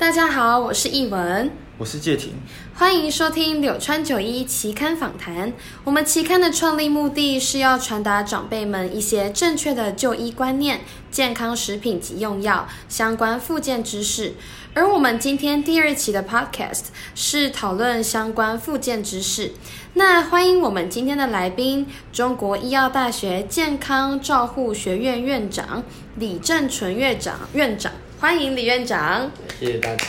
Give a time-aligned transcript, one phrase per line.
[0.00, 2.32] 大家好，我是艺文，我是介婷，
[2.74, 5.52] 欢迎收听柳川九一期刊访谈。
[5.84, 14.32] 我们期刊的创立目的是要传达长辈们一些正确的就医观念、健康食品及用药相关附件知识。
[14.72, 19.52] 而我们今天第二期的 Podcast 是讨论相关附件知识。
[19.92, 25.84] 那欢迎我们今天的来宾，中国医药大学健康照护学院院长
[26.16, 27.92] 李正淳院长院长。
[28.20, 30.04] 欢迎李院长，谢谢大家。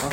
[0.00, 0.08] 好，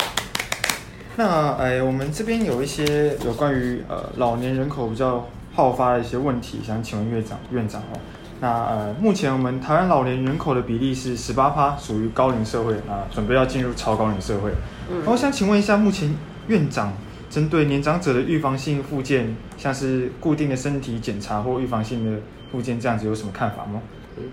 [1.15, 7.99] 那哎，我们这边有一些有关于呃老年人口比较好发的一些问题，想请问院长院长哦。
[8.39, 14.51] 那呃，目前我们台湾老年人口的比例是十八趴，属于高龄社会啊，准备要进入超高龄社会。
[14.89, 16.11] 嗯，我想请问一下，目前
[16.47, 16.91] 院长
[17.29, 22.19] 针对年长者的预防性复健，像是固定的身体检查或预防性的
[22.51, 23.79] 复健，这样子有什么看法吗？
[24.17, 24.23] 嗯，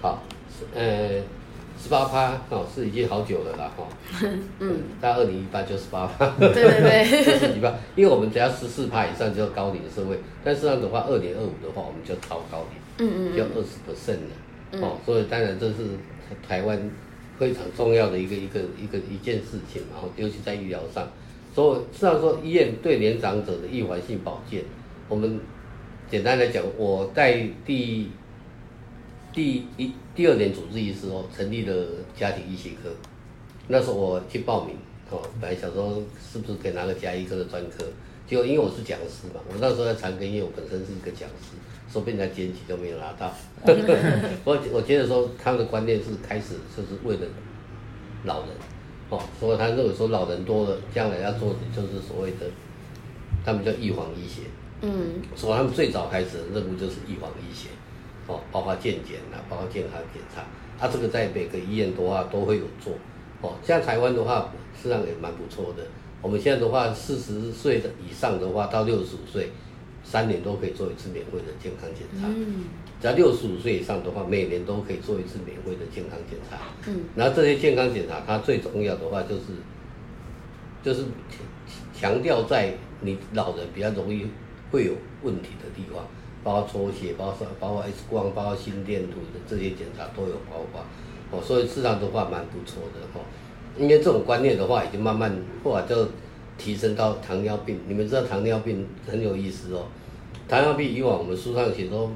[0.00, 0.22] 好，
[0.76, 1.20] 呃。
[1.82, 3.88] 十八趴哦，是已经好久了啦哈。
[4.60, 6.26] 嗯，在二零一八就十八趴。
[6.38, 7.04] 对对对。
[7.24, 13.08] 十四趴，因为我们只要十四趴以上就高龄社会，但是这样的话，二点二五的话，我们就超高龄。
[13.08, 13.36] 嗯嗯。
[13.36, 14.86] 就二十 percent 了。
[14.86, 15.76] 哦，所以当然这是
[16.46, 16.78] 台湾
[17.38, 21.08] 非常重要的一个一个一个一件事情嘛，尤其在医疗上。
[21.54, 24.62] 所以实际上说，医院对年长者的预防性保健，
[25.08, 25.40] 我们
[26.10, 28.10] 简单来讲，我在第。
[29.32, 31.86] 第一、第二年主治医师哦，成立了
[32.16, 32.90] 家庭医学科。
[33.68, 34.74] 那时候我去报名
[35.10, 37.84] 哦，本来想说是不是可以拿个家医科的专科，
[38.26, 41.56] 结果因为我是讲师嘛，我那时候在长庚医院，我本身是一个讲师，
[41.92, 43.32] 说被人家检举都没有拿到。
[44.44, 47.22] 我我觉得说他们的观念是开始就是为了
[48.24, 48.48] 老人
[49.10, 52.46] 哦，所以他认为说老人多了，将来要做的就是所谓的
[53.44, 54.42] 他们叫预防医学。
[54.82, 57.68] 嗯，所以他们最早开始的任务就是预防医学。
[58.30, 60.44] 哦，包括健检啊，包括健康检查，
[60.78, 62.92] 它、啊、这个在每个医院的话都会有做。
[63.42, 65.84] 哦，像台湾的话，实际上也蛮不错的。
[66.22, 69.50] 我们现在的话，四十岁的以上的话，到六十五岁，
[70.04, 72.28] 三年都可以做一次免费的健康检查。
[72.28, 72.64] 嗯。
[73.00, 76.58] 只要六十五岁以上的话，每年都可以做一次免费的健康检查。
[76.86, 77.00] 嗯。
[77.16, 79.46] 然后这些健康检查，它最重要的话就是，
[80.82, 81.06] 就是
[81.98, 84.26] 强调在你老人比较容易
[84.70, 86.06] 会有问题的地方。
[86.42, 90.80] 包括抽血，包括包括 X 光，包括心电图的这些检查都有包括，
[91.30, 93.20] 哦，所以市场的话蛮不错的哈。
[93.78, 96.08] 因为这种观念的话，已经慢慢后来就
[96.58, 97.78] 提升到糖尿病。
[97.86, 99.86] 你们知道糖尿病很有意思哦，
[100.48, 102.10] 糖尿病以往我们书上写说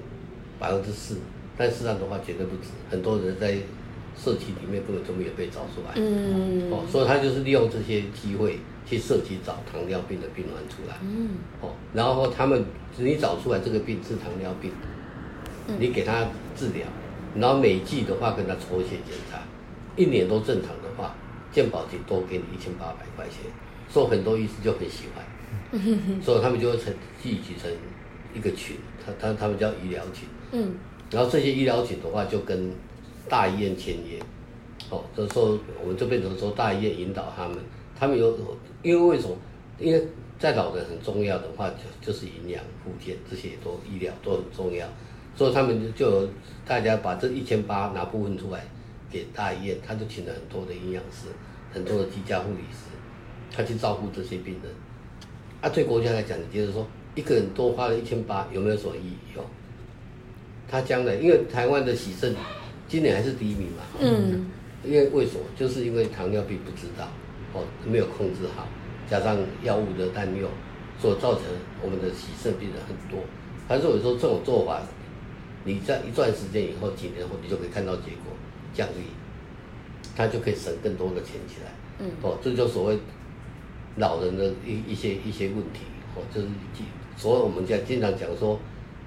[0.58, 1.18] 百分之四，
[1.56, 3.54] 但事实上的话绝对不止，很多人在
[4.16, 5.92] 社区里面根本就没有被找出来。
[5.96, 6.70] 嗯。
[6.72, 8.58] 哦，所以他就是利用这些机会。
[8.86, 11.30] 去社区找糖尿病的病人出来，嗯，
[11.60, 12.64] 哦，然后他们
[12.98, 14.70] 你找出来这个病是糖尿病，
[15.68, 16.86] 嗯，你给他治疗，
[17.34, 19.40] 然后每季的话跟他抽血检查，
[19.96, 21.14] 一年都正常的话，
[21.50, 23.50] 健保局多给你一千八百块钱，
[23.88, 25.24] 所以很多医师就很喜欢，
[25.72, 27.70] 嗯，所以他们就会成聚集成
[28.34, 30.74] 一个群，他他他们叫医疗群，嗯，
[31.10, 32.70] 然后这些医疗群的话就跟
[33.28, 34.18] 大医院签约，
[34.94, 37.58] 哦，这时候我们就变成说大医院引导他们。
[37.98, 38.36] 他们有，
[38.82, 39.36] 因为为什么？
[39.78, 40.06] 因为
[40.38, 44.86] 在老人很重要的话，就就是营养、护健这些都医疗都很重要，
[45.36, 46.28] 所以他们就
[46.66, 48.64] 大家把这一千八拿部分出来
[49.10, 51.28] 给大医院，他就请了很多的营养师、
[51.72, 52.90] 很多的居家护理师，
[53.50, 54.72] 他去照顾这些病人。
[55.60, 59.16] 啊，对国家来讲，你觉得说一个人多花了一千八，有没有什么意义？
[59.36, 59.44] 有。
[60.68, 62.34] 他将来因为台湾的喜盛
[62.88, 64.46] 今年还是第一名嘛，嗯，
[64.84, 65.40] 因为为什么？
[65.56, 67.08] 就是因为糖尿病不知道。
[67.54, 68.66] 哦，没有控制好，
[69.08, 70.50] 加上药物的滥用，
[71.00, 71.42] 所造成
[71.80, 73.22] 我们的洗肾病人很多。
[73.68, 74.82] 他说有时候这种做法，
[75.64, 78.34] 你在一段时间以后，几年后，你就可以看到结果
[78.74, 78.94] 降低，
[80.16, 81.70] 他就可以省更多的钱起来。
[82.00, 82.98] 嗯，哦，这就所谓
[83.98, 85.86] 老人的一一些一些问题。
[86.16, 86.48] 哦，就是
[87.16, 88.58] 所以我们讲经常讲说，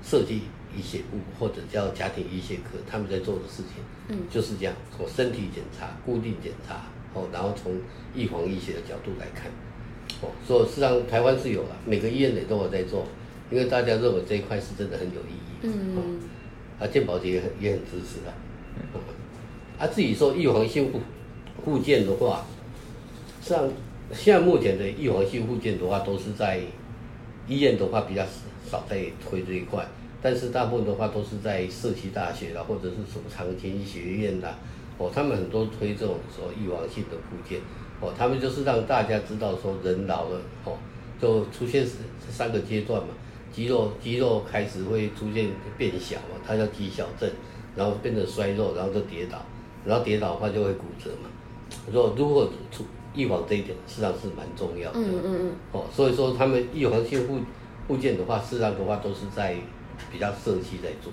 [0.01, 0.44] 设计
[0.77, 6.83] 医学部或者叫家庭医学科，他们在做的事情，嗯，就是这样，从身体检查、固定检查。
[7.13, 7.73] 哦，然后从
[8.13, 9.50] 预防医学的角度来看，
[10.21, 13.07] 哦，所以实际上台湾是有了，每个医院也都有在做，
[13.50, 15.59] 因为大家认为这一块是真的很有意义。
[15.63, 16.01] 嗯，哦、
[16.79, 18.33] 啊，健保局也很也很支持的。
[18.75, 19.00] 嗯，
[19.79, 21.00] 啊，至于说预防性复
[21.65, 22.45] 复健的话，
[23.41, 23.68] 实际上
[24.13, 26.59] 现在目前的预防性复健的话，都是在
[27.47, 28.24] 医院的话比较
[28.69, 29.88] 少在推这一块，
[30.21, 34.57] 但是大部分的话都是在社区大学啦，或者是什么长青学院啦。
[34.97, 37.61] 哦，他们很多推这种说预防性的复健，
[38.01, 40.75] 哦，他们就是让大家知道说人老了，哦，
[41.21, 41.85] 就出现
[42.27, 43.09] 三个阶段嘛，
[43.53, 47.29] 肌肉肌肉开始会出现变小嘛，它叫肌小症，
[47.75, 49.37] 然后变得衰弱，然后就跌倒，
[49.85, 51.29] 然后跌倒的话就会骨折嘛，
[51.91, 52.83] 说如果出
[53.13, 54.99] 预防这一点，实际上是蛮重要的。
[54.99, 55.51] 嗯嗯嗯。
[55.73, 57.39] 哦，所以说他们预防性复
[57.87, 59.55] 复健的话，事实际上的话都是在
[60.11, 61.11] 比较社区在做。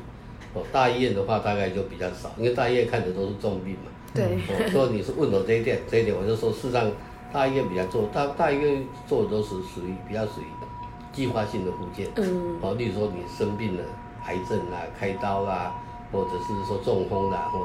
[0.55, 3.91] 哦，大医院的话大概就比较少，因为大医院看的都是重病嘛。
[4.15, 4.25] 对。
[4.49, 6.91] 哦，所以你是问我这一点， 这一点我就说，事实上
[7.33, 10.47] 大医院比较做，大大医院做的都是属于比较属于
[11.13, 12.09] 计划性的复健。
[12.17, 12.59] 嗯。
[12.61, 13.83] 哦，例如说你生病了，
[14.27, 15.75] 癌症啊，开刀啦、啊，
[16.13, 17.61] 或者是说中风啦、啊，或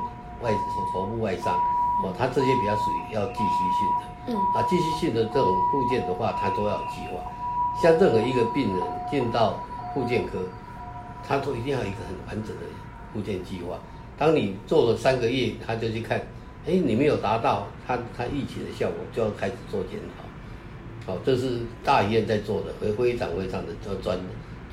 [0.45, 0.51] 外
[0.93, 1.53] 头部外伤。
[2.01, 7.19] 哦，它这些比较属于要继续性的，嗯，啊，继续性的这种复健的话，它都要有计划。
[7.83, 9.61] 像任何一个病人进到
[9.93, 10.39] 复健科，
[11.29, 12.63] 他都一定要一个很完整的
[13.13, 13.79] 复健计划。
[14.17, 16.19] 当你做了三个月，他就去看，
[16.65, 21.13] 哎，你没有达到他他预期的效果，就要开始做检讨。
[21.13, 23.71] 好，这是大医院在做的，会非常非常的
[24.01, 24.19] 专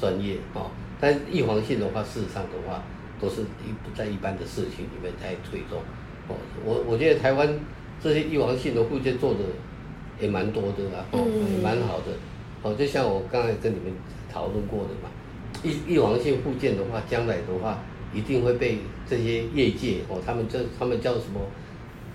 [0.01, 0.71] 专业哦。
[0.99, 2.83] 但预防性的话，事实上的话，
[3.21, 5.79] 都是一不在一般的社区里面在推动。
[6.29, 7.47] 哦，我我觉得台湾
[8.03, 9.41] 这些预防性的复健做的
[10.19, 11.21] 也蛮多的啦，哦，
[11.55, 12.07] 也蛮好的。
[12.63, 13.93] 哦，就像我刚才跟你们
[14.33, 15.11] 讨论过的嘛，
[15.67, 17.83] 预预防性复健的话，将来的话
[18.15, 18.79] 一定会被
[19.09, 21.41] 这些业界哦，他们这他们叫什么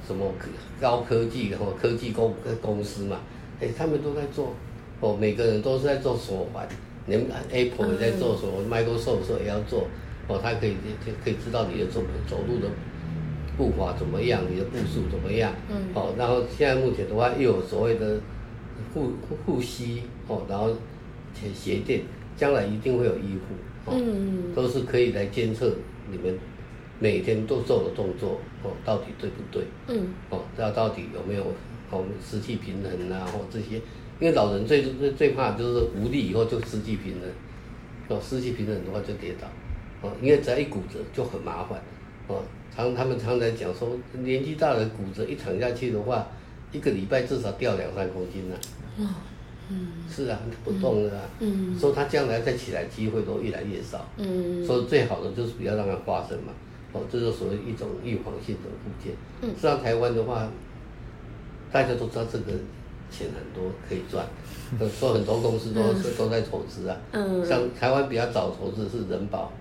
[0.07, 0.33] 什么
[0.79, 3.19] 高科技或科技公公司嘛，
[3.59, 4.53] 哎，他们都在做，
[4.99, 6.67] 哦，每个人都是在做手环，
[7.07, 9.87] 连 Apple 也在做什么，Microsoft 也要做，
[10.27, 10.71] 哦，他可以
[11.05, 12.69] 就可以知道你的走走路的。
[13.57, 14.41] 步伐怎么样？
[14.49, 15.53] 你的步数怎么样？
[15.69, 18.17] 嗯，哦，然后现在目前的话又有所谓的
[18.93, 19.11] 护
[19.45, 20.69] 护膝哦，然后
[21.35, 22.01] 鞋鞋垫，
[22.41, 23.53] 将来一定会有医护，
[23.85, 25.71] 哦、嗯，都是可以来监测
[26.09, 26.35] 你们
[26.97, 29.63] 每天都做的动作哦，到底对不对？
[29.87, 31.43] 嗯，哦，知道到底有没有
[31.91, 33.75] 哦失去平衡啊，或这些，
[34.19, 37.29] 因为老人最最最怕就是无力以后就失去平衡，
[38.17, 39.47] 哦，失去平衡的话就跌倒，
[40.01, 41.79] 哦，因为只要一骨折就很麻烦，
[42.25, 42.41] 哦。
[42.73, 46.25] 常他们常在讲说，年纪大的骨折一躺下去的话，
[46.71, 48.97] 一个礼拜至少掉两三公斤呢、啊。
[48.97, 49.05] 哦，
[49.71, 51.23] 嗯，是啊，不动了啊。
[51.39, 54.05] 嗯，所以他将来再起来机会都越来越少。
[54.17, 56.51] 嗯，所以最好的就是不要让它发生嘛。
[56.93, 59.13] 哦，这就是属于一种预防性的物件。
[59.41, 60.45] 嗯，实际上台湾的话，
[61.71, 62.51] 大家都知道这个
[63.09, 64.25] 钱很多可以赚，
[64.99, 66.97] 说很多公司都是、嗯、都在投资啊。
[67.13, 69.51] 嗯，像台湾比较早投资是人保，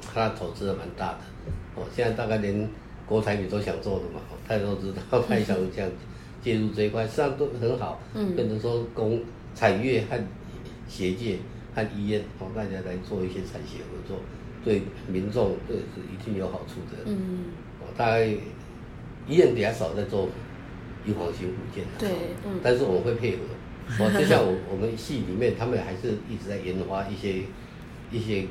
[0.00, 1.18] 他投资的蛮大的。
[1.76, 2.66] 哦，现在大概连
[3.06, 5.90] 国台你都想做的嘛，大家都知道， 他也想这样
[6.44, 7.98] 介入这一块，实际上都很好。
[8.14, 9.20] 嗯，变成说工
[9.54, 10.16] 产业和
[10.86, 11.38] 学界
[11.74, 14.18] 和医院，哦，大家来做一些产学合作，
[14.62, 17.02] 对民众对是一定有好处的。
[17.06, 17.46] 嗯，
[17.80, 18.26] 哦，大概
[19.26, 20.28] 医院比较少在做
[21.06, 22.10] 预防性复健，对，
[22.46, 23.38] 嗯，但是我们会配合。
[24.04, 27.42] 哦，就像我我们系里面，他们还是一直在研发一些
[28.12, 28.46] 一些。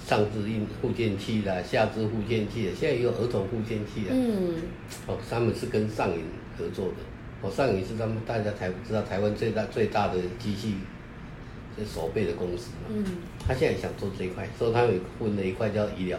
[0.00, 4.10] 上肢硬护健器啦，下肢复健器，现在也有儿童复健器啦。
[4.12, 4.54] 嗯。
[5.08, 6.22] 哦，他们是跟上影
[6.56, 6.94] 合作的。
[7.40, 10.74] 哦，上一次他们大家台知道台湾最大最大的机器，
[11.76, 12.88] 这手背的公司嘛。
[12.90, 13.04] 嗯。
[13.46, 16.18] 他现在想做这一块，所以他们分了一块叫医疗，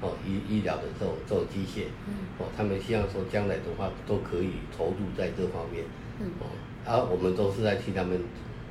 [0.00, 1.86] 哦医医疗的这种这种机械。
[2.06, 2.14] 嗯。
[2.38, 5.84] 哦，他们希望说将来的话都可以投入在这方面。
[6.20, 6.26] 嗯。
[6.38, 6.46] 哦，
[6.86, 8.20] 而、啊、我们都是在替他们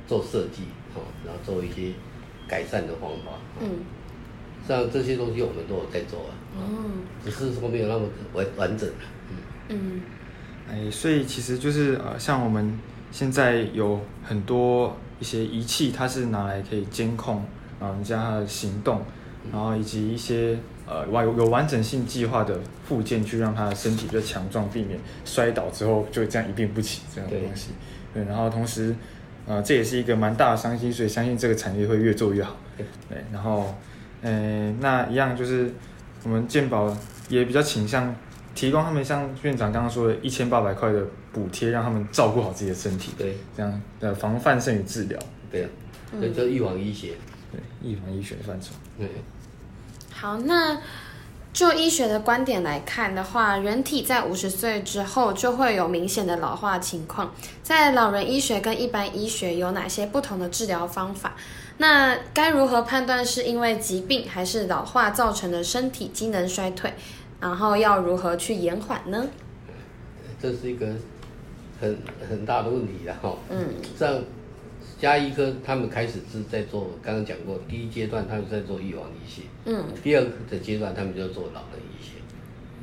[0.06, 0.64] 做设计，
[0.94, 1.92] 哦，然后做一些
[2.48, 3.32] 改善的方法。
[3.60, 3.68] 嗯。
[4.68, 6.62] 像这些东西我们都有在做啊，哦，
[7.24, 8.88] 只是说没有那么完完整，
[9.30, 9.36] 嗯
[9.68, 10.00] 嗯，
[10.70, 12.78] 哎，所以其实就是呃，像我们
[13.10, 17.44] 现在有很多一些仪器，它是拿来可以监控
[17.80, 19.02] 啊人家他的行动，
[19.52, 27.70] 然后以及一些呃完有有完整性计划的附件，去让他的身体比较强壮，避免摔倒之后就这样一病不起这样的东西。
[28.14, 28.94] 对，对，然后同时
[29.46, 32.56] 呃这也是一个蛮大的商机，所以相信这个产业会越做越好。
[33.08, 33.74] 对，然后。
[34.22, 35.72] 诶，那一样就是
[36.24, 36.94] 我们健保
[37.30, 38.14] 也比较倾向
[38.60, 41.02] 提供他们像院长刚刚说的一千八百块的
[41.32, 43.12] 补贴，让他们照顾好自己的身体。
[43.16, 45.18] 对，这样的防范胜于治疗。
[45.50, 45.68] 对啊，
[46.20, 47.14] 这叫预防医学。
[47.50, 48.72] 对，预防医学的范畴。
[48.98, 49.08] 对。
[50.12, 50.78] 好，那
[51.54, 57.32] 就医学的观点来看的话，人体在五十岁之后就会有明显的老化情况。
[57.62, 61.32] 在老人医学跟一般医学有哪些不同的治疗方法？
[61.78, 66.92] 那该如何判断是因为疾病还是老化造成的身体机能衰退？
[67.40, 69.26] 然后要如何去延缓呢？
[70.40, 70.86] 这是一个
[71.80, 71.96] 很
[72.28, 73.36] 很大的问题了哈。
[73.50, 73.58] 嗯。
[73.96, 74.22] 像
[74.98, 79.42] 家医科他们开始是在做，刚刚讲过，第一阶段他们在做预防医学。
[79.64, 79.84] 嗯。
[80.02, 82.12] 第二个阶段他们就做老人医学。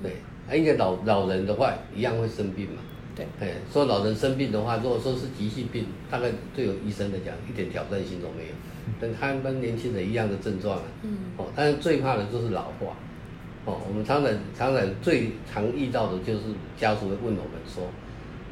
[0.02, 0.12] 对。
[0.50, 2.82] 啊，因为老老人的话一样会生病嘛。
[3.16, 3.26] 对。
[3.40, 8.54] 哎，说老人生病的话，如果说是急性病，大概对有医生来讲一点挑战性都没有。
[9.02, 12.96] 但他们年轻人一样的症状啊，嗯，哦，但是最怕的就是老化，
[13.68, 16.44] 哦，我们常常常常最常遇到的就是
[16.78, 17.84] 家属会问我们说，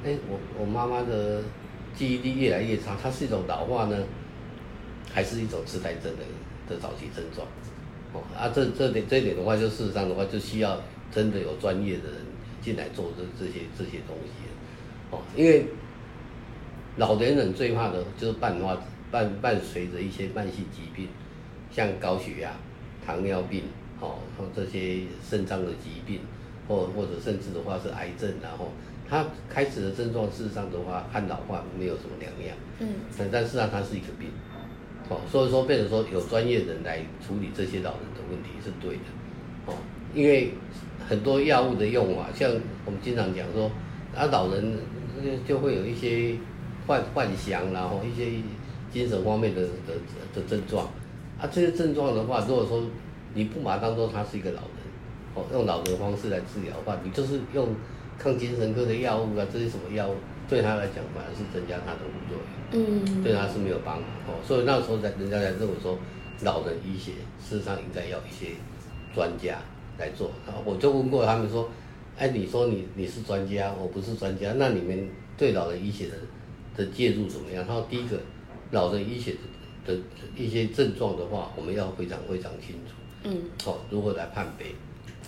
[0.04, 1.42] 哎，我我妈妈的
[1.96, 3.96] 记忆力越来越差，它是一种老化呢，
[5.14, 6.24] 还是一种痴呆症的
[6.68, 7.48] 的早期症状？
[8.12, 10.78] 哦，啊，这这点这点的话，就事实上的话，就需要
[11.10, 12.18] 真的有专业的人
[12.62, 14.44] 进来做这这些这些东西。
[15.12, 15.66] 哦，因为
[16.98, 18.78] 老年人最怕的就是伴发
[19.12, 21.08] 伴伴随着一些慢性疾病，
[21.72, 22.52] 像高血压、
[23.06, 23.64] 糖尿病，
[24.02, 24.16] 哦，
[24.56, 26.20] 这些肾脏的疾病，
[26.68, 28.72] 或或者甚至的话是癌症，然后
[29.10, 32.56] 他开始的症状，事实上的话和老化没有什么两样。
[32.80, 32.88] 嗯，
[33.18, 34.30] 但但是啊，它是一个病。
[35.08, 39.04] 哦，所以说变成说有专业人来处理这些老人的问题是对的。
[39.68, 39.76] 哦，
[40.14, 40.52] 因为
[41.08, 42.52] 很多药物的用法，像
[42.86, 43.70] 我们经常讲说，
[44.16, 44.74] 啊，老人
[45.48, 46.36] 就会有一些
[46.88, 48.42] 幻幻想，然后一些
[48.92, 49.94] 精神方面的的
[50.34, 50.86] 的症状。
[51.40, 52.84] 啊，这些症状的话，如果说
[53.36, 54.72] 你不把它当做他是一个老人，
[55.36, 57.68] 哦，用老人的方式来治疗的话，你就是用
[58.18, 60.16] 抗精神科的药物啊，这些什么药物，
[60.50, 62.46] 对他来讲反而是增加他的副作用。
[62.72, 66.00] 嗯，对他是没有帮助哦，所以那时候在人家在认为说，
[66.42, 68.56] 老人医学事实上应该要一些
[69.14, 69.60] 专家
[70.00, 70.32] 来做。
[70.48, 71.70] 然后我就问过他们说，
[72.18, 76.16] 哎，你说你你是专家，我不是专家，那你们对老人医学的
[76.78, 77.66] 的介入怎么样？
[77.68, 78.18] 他说第一个，
[78.72, 79.36] 老人医学
[79.86, 80.02] 的的
[80.36, 82.95] 一些症状的话，我们要非常非常清楚。
[83.26, 84.68] 嗯，哦，如何来判别？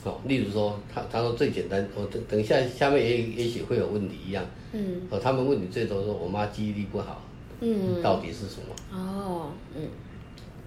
[0.03, 4.45] 哦，例如说他他说最简单，我等等一下下面也也许会有问题一样。
[4.71, 7.21] 嗯，哦，他们问你最多说我妈记忆力不好。
[7.59, 8.97] 嗯，到底是什么？
[8.97, 9.81] 哦，嗯，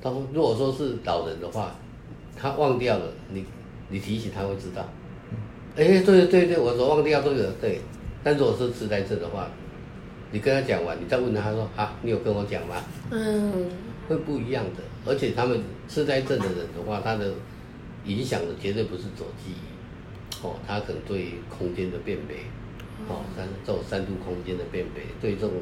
[0.02, 1.74] 他说，如果说是老人的话，
[2.36, 3.44] 他忘掉了，你
[3.88, 4.86] 你提醒他会知道。
[5.76, 7.80] 哎、欸，对对对，我说忘掉这个，对。
[8.22, 9.48] 但如果是痴呆症的话，
[10.32, 12.74] 你跟他讲完，你再问他，他说啊，你有跟我讲吗？
[13.10, 13.70] 嗯，
[14.08, 14.82] 会不一样的。
[15.06, 17.32] 而且他们痴呆症的人的话，他的
[18.04, 22.36] 影响的绝对不是走记忆，哦，他可能对空间的辨别，
[23.08, 25.52] 哦，三这种三度空间的辨别，对这种。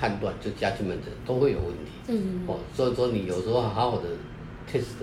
[0.00, 4.08] 判断就家庭们的都会有问题，嗯，哦，所以说你有时候好好的
[4.70, 4.94] test，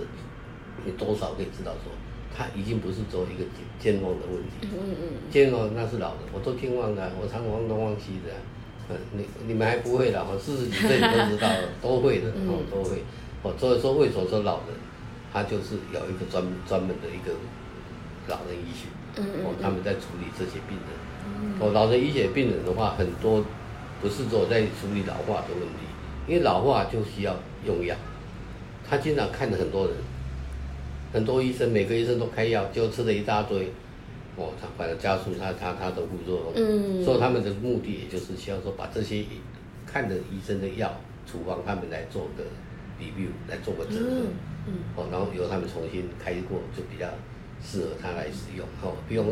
[0.85, 1.91] 你多少可以知道说，
[2.33, 3.43] 他已经不是做一个
[3.77, 8.31] 健忘的问题，嗯嗯，健忘那是老的，我都健忘了，我常常忘东忘西的，
[8.87, 13.03] 嗯，你你们还不会了，哦，四十几岁你都知道了，都会的，哦，都会，
[13.45, 14.73] 哦，所以说为什么说老人，
[15.31, 17.31] 他就是有一个专专门的一个
[18.27, 18.89] 老人医学，
[19.21, 23.45] 嗯，哦，他们在处理这些病人，哦，老人医学病人的话很多。
[24.01, 25.87] 不是说在处理老化的问题，
[26.27, 27.33] 因为老化就需要
[27.65, 27.95] 用药。
[28.87, 29.95] 他经常看了很多人，
[31.13, 33.71] 很多医生，每个医生都开药，就吃了一大堆。
[34.35, 36.53] 哦，他反而加速他他他的副作用。
[36.55, 37.03] 嗯。
[37.03, 39.23] 所以他们的目的也就是希望说，把这些
[39.87, 40.93] 看的医生的药
[41.25, 42.43] 处方，他们来做个
[43.05, 44.27] review，来做个整合。
[44.67, 44.73] 嗯。
[44.95, 47.07] 哦，然后由他们重新开过，就比较
[47.63, 48.65] 适合他来使用。
[48.81, 49.25] 哦，不用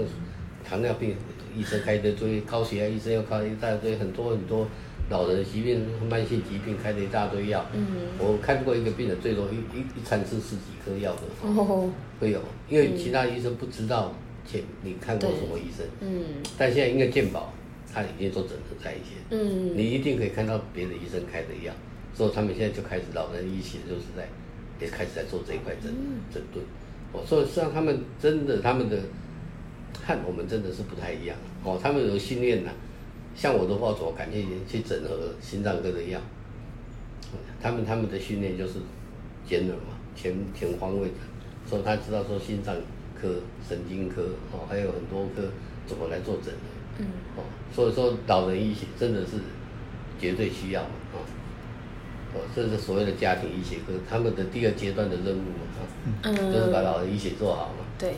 [0.63, 1.15] 糖尿病。
[1.56, 4.68] 医生开的一堆，高血压医生要开一大堆，很多很多
[5.12, 7.63] 老人疾病、慢性疾病开的一大堆药。
[7.72, 7.86] 嗯，
[8.18, 11.22] 我看过一个病人，最多一一一餐吃十几颗药的。
[11.44, 14.12] 哦，会有，因为其他医生不知道
[14.48, 15.86] 前你看过什么医生。
[16.00, 17.53] 嗯，但现在因为健保，
[17.94, 19.18] 他已经做整合在一起。
[19.30, 21.72] 嗯，你一定可以看到别的医生开的药，
[22.13, 24.27] 所以他们现在就开始老人医学就是在
[24.79, 25.91] 也开始在做这一块整
[26.34, 26.63] 整顿。
[27.12, 28.98] 哦，所以实际上他们真的他们的。
[30.05, 32.72] 看我们真的是不太一样哦，他们有训练呐，
[33.36, 36.20] 像我的话，我感觉去整合心脏科的药，
[37.62, 38.79] 他们他们的训练就是
[39.48, 41.13] general 嘛，全全方位的，
[41.65, 42.75] 所以他知道说心脏
[43.15, 45.43] 科、神经科哦，还有很多科
[45.88, 47.05] 怎么来做整合，嗯，
[47.38, 49.38] 哦，所以说老人医学真的是
[50.20, 51.23] 绝对需要嘛，哦，
[52.56, 58.16] 这是所谓的家庭医学科，他们的第二阶段的任务嘛，嗯，就是把老人医学做好嘛，对。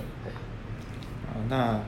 [1.50, 1.79] 那，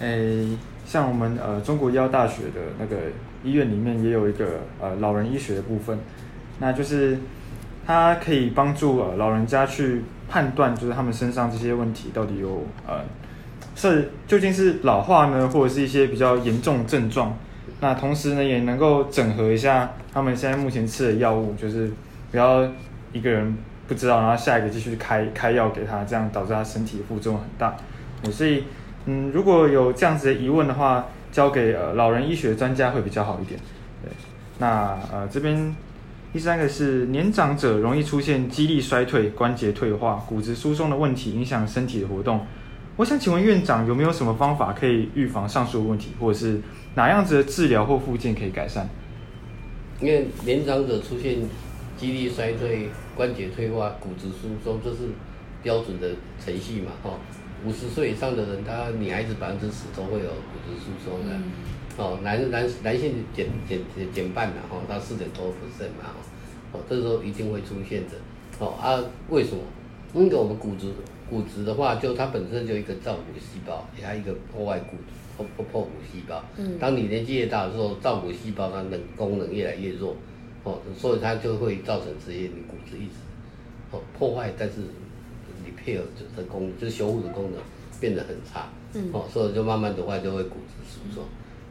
[0.00, 2.96] 诶、欸，像我们呃中国医药大学的那个
[3.44, 5.98] 医院里面也有一个呃老人医学的部分，
[6.58, 7.18] 那就是
[7.86, 13.04] 它可以帮助呃老人家去判断，就是他们身上这些问题到底有呃
[13.76, 17.36] 是究竟是老化呢，或者是一些比较严重症状。
[17.80, 21.90] 那同时呢，也能够整合一下他们现在目前吃的药物，就是
[22.30, 22.68] 不要
[23.12, 23.56] 一个人
[23.86, 27.76] 不知道，然后下一个继续开开药给他，这样导致他身体的副作用很大。
[28.32, 28.64] 所以。
[29.10, 33.58] 嗯，如果有这样子的疑问的话，交给呃老人医学专家会比较好一点。
[34.02, 34.10] 对，
[34.58, 35.74] 那呃这边
[36.30, 42.44] 第三个是年长者容易出现肌力衰退、关节退化、骨质疏松的问题，影响身体的活动。
[42.96, 46.60] 我想请问院长有没有什么方法可以预防上述的问题，或者是
[46.94, 48.86] 哪样子的治疗或复健可以改善？
[50.00, 51.38] 因为年长者出现
[51.96, 55.08] 肌力衰退、关节退化、骨质疏松，这是
[55.62, 56.08] 标准的
[56.44, 57.10] 程序嘛，哈。
[57.66, 61.42] 五十岁以上的人，他女孩子百分之十都会有骨质疏松的，嗯、
[61.96, 66.14] 哦，男男男性减减减减半了哈，他四点多 percent 嘛，
[66.70, 68.14] 哦，这时候一定会出现的，
[68.60, 69.60] 哦啊，为什么？
[70.14, 70.92] 因为我们骨质
[71.28, 74.96] 骨质的话，就它本身就一个造血细胞，也还有一个破坏骨
[75.38, 76.44] 破破破骨细胞。
[76.58, 80.14] 嗯，当你年纪越大的时候，造骨细胞它的功能越来越弱，
[80.64, 83.14] 哦，所以它就会造成这些你骨质一直
[83.92, 84.74] 哦破坏，但是。
[85.66, 86.00] repair
[86.34, 87.60] 的功，就是修复的功能
[88.00, 91.24] 变得很差，嗯，哦，所以就慢慢的话就会骨质疏松，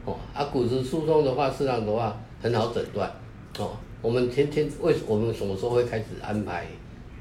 [0.06, 3.12] 哦，啊，骨质疏松的话，实际上的话很好诊断，
[3.58, 6.68] 哦，我们天天为我们什么时候会开始安排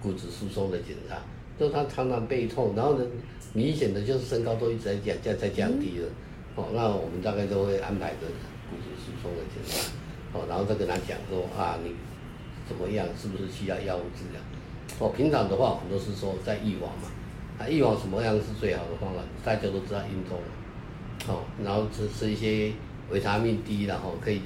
[0.02, 1.16] 骨质疏松的检查？
[1.58, 3.06] 就他常常背痛，然后呢，
[3.54, 6.08] 明显的就是身高都一直在降，在在降低了，
[6.56, 8.26] 哦，那我们大概都会安排个
[8.70, 9.92] 骨质疏松的检查，
[10.32, 11.94] 哦，然后再跟他讲说啊，你
[12.66, 14.40] 怎么样，是不是需要药物治疗？
[14.98, 17.08] 哦，平常的话，我们都是说在预防嘛，
[17.58, 19.20] 啊，预防什么样是最好的方法？
[19.44, 20.38] 大家都知道运动，
[21.28, 22.72] 哦，然后吃吃一些
[23.10, 24.40] 维他命 D，然后可以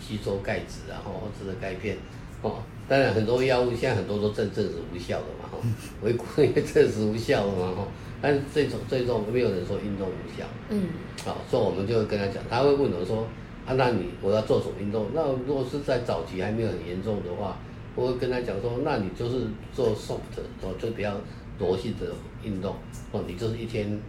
[0.00, 1.96] 吸收钙质，然后吃的钙片，
[2.42, 5.58] 哦，当然很多药物现在很多都证证实无效的嘛，哈，
[6.02, 7.86] 维骨也证实无效的嘛，哈，
[8.20, 10.88] 但是这种这种没有人说运动无效，嗯，
[11.24, 13.26] 好，所以我们就会跟他讲，他会问我说，
[13.66, 15.06] 啊，那你我要做什么运动？
[15.14, 17.56] 那如果是在早期还没有很严重的话。
[17.96, 20.18] 我会跟他讲说，那你就是做 soft
[20.62, 21.14] 哦，就比较
[21.60, 22.08] 柔性的
[22.42, 22.74] 运动
[23.12, 24.00] 哦，你就是一天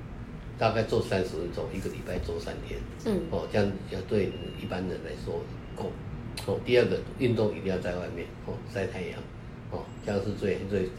[0.58, 5.40] 大概做三十分钟，一个礼拜做三天，嗯，哦，这样要对一般人来说
[5.76, 5.92] 够。
[6.48, 9.20] 哦，第二个运动一定要在外面哦，晒太阳，
[9.70, 10.90] 哦，这样是最最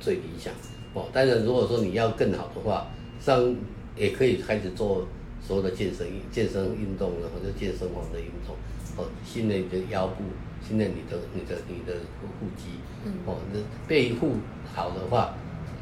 [0.00, 0.52] 最理想。
[0.92, 2.88] 哦，当然如果说你要更好的话，
[3.20, 3.54] 上
[3.96, 5.06] 也可以开始做
[5.46, 8.56] 所有的健身健身运动，然后就健身房的运动，
[8.96, 10.24] 哦，训练你的腰部。
[10.66, 11.92] 训练你的、你的、你的
[12.40, 12.70] 腹肌，
[13.04, 14.30] 嗯、哦，那背护
[14.74, 15.34] 好的话，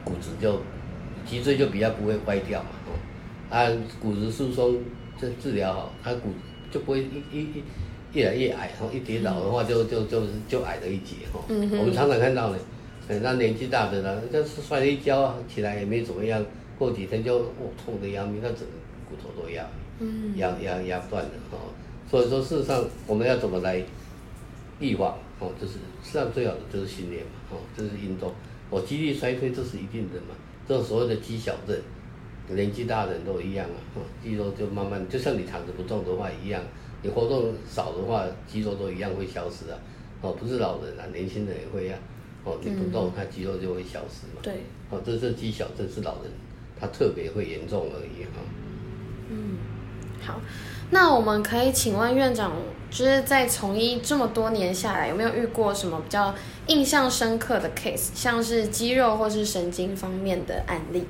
[0.03, 0.61] 骨质就
[1.25, 2.91] 脊椎就比较不会歪掉嘛，哦，
[3.49, 4.81] 啊，骨质疏松
[5.17, 6.31] 这治疗好，它骨
[6.73, 7.63] 就不会一、一、一
[8.13, 11.45] 越来越矮，然后一跌倒的话就就就就矮了一截，哈、哦。
[11.49, 12.59] 嗯、哼我们常常看到呢，
[13.23, 16.45] 那年纪大的呢，就是摔了一跤啊起来也没怎么样，
[16.77, 18.73] 过几天就哦痛得要命，那整个
[19.13, 19.67] 骨头都压，
[20.01, 21.69] 嗯，压压压断了，哦，
[22.11, 23.83] 所以说事实上我们要怎么来？
[24.81, 28.33] 预防哦，就是实际上最好的就是训练嘛，哦，这是运动，
[28.69, 30.35] 我，肌力衰退这是一定的嘛，
[30.67, 31.79] 这种所谓的肌小症，
[32.49, 36.61] 年纪大的人都一样啊，哦，肌肉就慢慢就像你躺着不动的话一样，
[37.01, 39.79] 你活动少的话，肌肉都一样会消失啊，
[40.21, 41.97] 哦，不是老人啊，年轻人也会啊，
[42.43, 44.55] 哦，你不动，他肌肉就会消失嘛，对，
[44.91, 46.33] 哦，这是肌小症是老人
[46.81, 48.43] 他特别会严重而已哈，
[49.33, 49.57] 嗯，
[50.27, 50.41] 好。
[50.91, 52.53] 那我们可以请问院长，
[52.91, 56.35] 就是在从医这么多年下来，有没有遇过什么比较
[56.67, 61.07] 印象深刻的 case，像是肌肉或是神经方面的案例？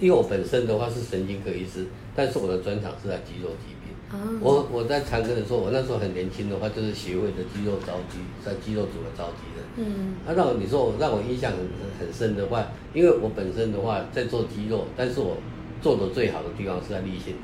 [0.00, 3.77] 因为我本身的话是神经科医师，但是我的专长是在肌肉疾病。
[4.10, 9.62] 啊、我我在长庚的时候，我那时候很年轻的话，就是协会的肌肉召集，在肌肉组的召集的。
[9.76, 10.14] 嗯。
[10.26, 11.60] 啊，让我你说我让我印象很
[11.98, 15.36] 很深的话，因为我本身的话在做肌肉，但是我。
[15.80, 17.42] 做的最好的地方是在立腺体，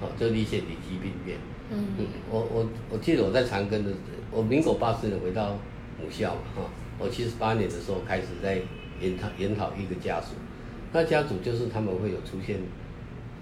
[0.00, 1.36] 好，就立腺体疾病变。
[1.68, 3.90] 嗯嗯，我我我记得我在长庚的，
[4.30, 5.58] 我民国八四年回到
[6.00, 8.62] 母校嘛，哈，我七十八年的时候开始在
[9.00, 10.36] 研讨研讨一个家属，
[10.92, 12.56] 那家属就是他们会有出现，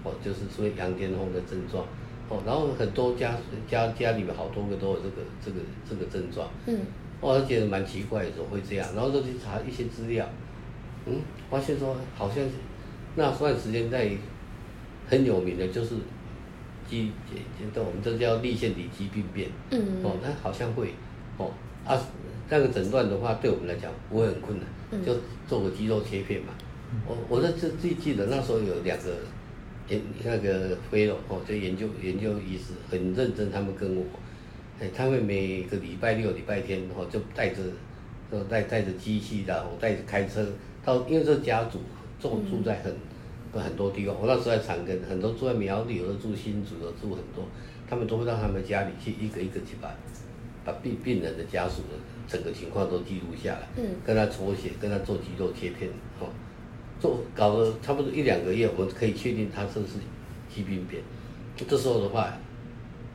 [0.03, 1.85] 哦，就是所谓羊癫疯的症状，
[2.29, 3.35] 哦，然后很多家
[3.67, 5.59] 家家里面好多个都有这个这个
[5.89, 6.79] 这个症状，嗯，
[7.21, 8.87] 我觉得蛮奇怪，怎么会这样？
[8.95, 10.27] 然后就去查一些资料，
[11.05, 12.43] 嗯，发现说好像。
[13.15, 14.09] 那段时间在
[15.07, 15.93] 很有名的，就是
[16.89, 17.11] 肌，
[17.75, 19.51] 我们这叫立腺体肌病变。
[19.69, 20.03] 嗯。
[20.03, 20.95] 哦，那好像会，
[21.37, 21.51] 哦
[21.85, 21.95] 啊，
[22.49, 25.15] 那个诊断的话，对我们来讲不会很困难，嗯、就
[25.47, 26.47] 做个肌肉切片嘛。
[26.91, 29.17] 嗯、我我在这最记得那时候有两个
[29.93, 34.03] 研那个 fellow 哦，就研究研究医师很认真，他们跟我，
[34.79, 37.61] 哎，他们每个礼拜六、礼拜天哦，就带着，
[38.31, 40.45] 就带带着机器的，我带着开车
[40.83, 41.79] 到，因为这家族。
[42.21, 42.95] 住住在很
[43.51, 47.43] 很多地方，我那时候在长庚，很多住在苗栗，有的住新竹，有的住很多，
[47.85, 49.93] 他们都会到他们家里去，一个一个去把
[50.63, 55.89] 把病病人的家属的整个情况都记录下来，嗯，跟他抽血，跟他做肌肉切片，
[56.21, 56.29] 哦，
[57.03, 59.95] 做搞了差不多一两个月，我们可以确定他是不是
[60.49, 61.03] 疾病变。
[61.67, 62.33] 这时候的话，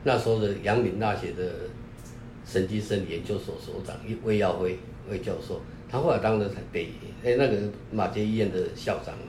[0.03, 1.51] 那时候的阳明大学的
[2.45, 4.77] 神经生理研究所所长魏耀辉
[5.09, 5.59] 魏教授。
[5.89, 6.89] 他后来当了北
[7.25, 7.57] 哎那个
[7.91, 9.23] 马偕医院的校长嘛，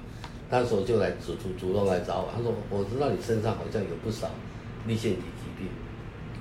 [0.51, 4.29] 那时候就来主主主动来找我，他说我知道你身上好像有不少
[4.87, 5.69] 立腺体疾病，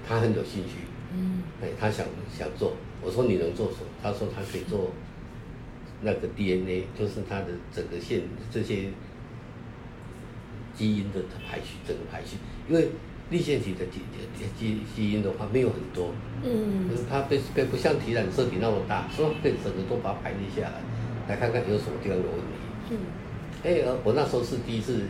[0.06, 2.06] 他很有兴趣，嗯，哎他想
[2.38, 3.88] 想做，我说你能做什么？
[4.04, 4.92] 他说他可以做
[6.02, 8.86] 那个 DNA，就是它的整个线这些
[10.74, 12.38] 基因的排序，整个排序，
[12.70, 12.90] 因为
[13.30, 14.00] 粒线体的基
[14.58, 16.12] 基基因的话没有很多，
[16.44, 20.82] 嗯，它被被不像体染色体那么大，所以被整个都把它排列下来，
[21.28, 22.92] 来看看有什么地方有问题。
[22.92, 22.98] 嗯，
[23.64, 25.02] 哎，我那时候是第一次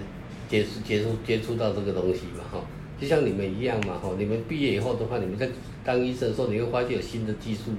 [0.50, 2.66] 接触接触接触到这个东西嘛，哈，
[3.00, 5.48] 就像你们一样嘛，哈，你们毕业以后的话，你们在
[5.84, 7.72] 当医生的时候，你会发现有新的技术。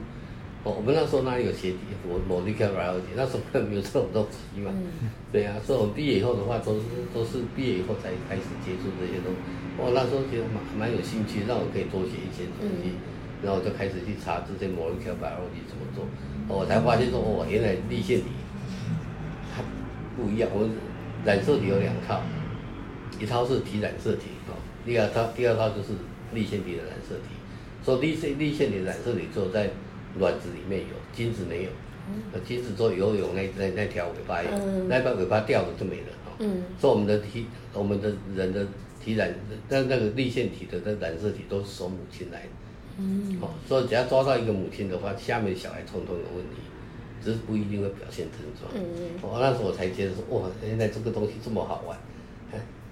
[0.63, 4.69] 哦，我们那时候哪里有鞋底，我 molecular biology，那时候根本没有这种东西嘛。
[4.77, 9.41] 嗯、对啊，所以我们毕业以后的话，都是都是毕业以后才开始接触这些东西。
[9.81, 13.01] 我、哦、那时候觉得蛮蛮有兴趣，让我可以多学一些东西，嗯、
[13.41, 16.05] 然后就开始去查这些 molecular biology 怎么做。
[16.53, 18.29] 哦，我才发现说，哦，原来立线体
[19.57, 19.65] 它
[20.13, 20.51] 不一样。
[20.53, 20.69] 我
[21.25, 22.21] 染色体有两套，
[23.19, 25.97] 一套是体染色体，哦，第二套第二套就是
[26.35, 27.33] 立线体的染色体。
[27.83, 29.71] 所以粒线立线体染色体只有在
[30.19, 31.71] 卵子里面有，精子没有。
[32.33, 36.33] 那，精子做游泳那那那条尾巴有，嗯、那条尾巴掉了就没了哈。
[36.41, 38.67] 嗯，所以我们的体，我们的人的
[39.05, 39.33] 体染，
[39.69, 42.49] 但那个立腺体的那染色体都是从母亲来的。
[42.99, 46.57] 嗯，哦，所以只要抓到一个母亲的话，下面小孩通通有问题，
[47.23, 48.73] 只是不一定会表现症状。
[48.75, 49.21] 嗯嗯。
[49.23, 51.97] 我那时候我才觉得说，哇，原来这个东西这么好玩。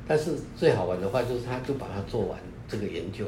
[0.07, 3.25] 但是最好玩的话就是他就把它做完这个研究，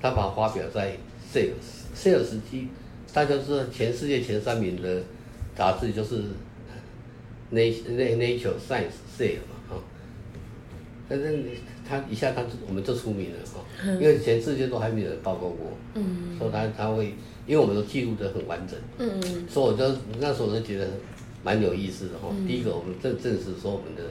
[0.00, 0.96] 他把它发表在
[1.34, 2.68] Sales，Sales 机。
[3.12, 5.02] 大家知道全世界前三名的
[5.54, 6.16] 杂志就是
[7.52, 7.84] 《Nature》
[8.16, 9.76] 《Nature Science》Sale 嘛，哈。
[11.08, 11.44] 但是
[11.86, 13.60] 他一下他我们就出名了哈，
[14.00, 17.14] 因为全世界都还没有人报告过，嗯，说他他会，
[17.46, 20.88] 因为我们都记录的很完整，嗯，所以我就那时候我就觉得
[21.44, 22.34] 蛮有意思的哈。
[22.46, 24.02] 第一个我们证证实说我们的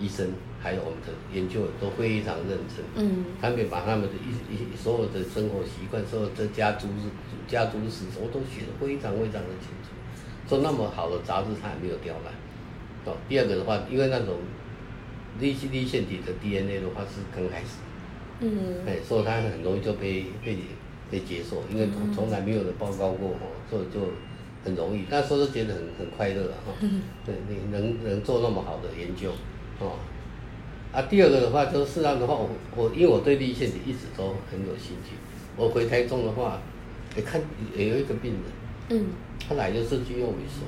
[0.00, 0.28] 医生。
[0.62, 7.08] 还有我们的研究都非常认真，嗯，他们把他们的一一所有的生活习惯、所有的家族史、
[7.50, 9.90] 家族史，我都写得非常非常的清楚。
[10.48, 12.32] 说那么好的杂志，它还没有雕烂。
[13.04, 14.36] 哦，第二个的话，因为那种
[15.40, 17.82] 粒粒线体的 DNA 的话是刚开始，
[18.40, 20.58] 嗯，哎，所以它很容易就被被
[21.10, 24.00] 被接受，因为从从来没有人报告过哦，所以就
[24.64, 25.06] 很容易。
[25.10, 26.72] 那时候就觉得很很快乐哈，
[27.26, 29.32] 对，你能能做那么好的研究，
[29.80, 29.98] 哦。
[30.92, 35.14] 啊，第二个的话，就是事实上的话，我我因为我对粒线体一直都很有兴趣。
[35.56, 36.60] 我回台中的话，
[37.16, 37.40] 也看
[37.76, 38.42] 也有一个病人，
[38.90, 39.06] 嗯，
[39.48, 40.62] 他来就是肌肉萎缩，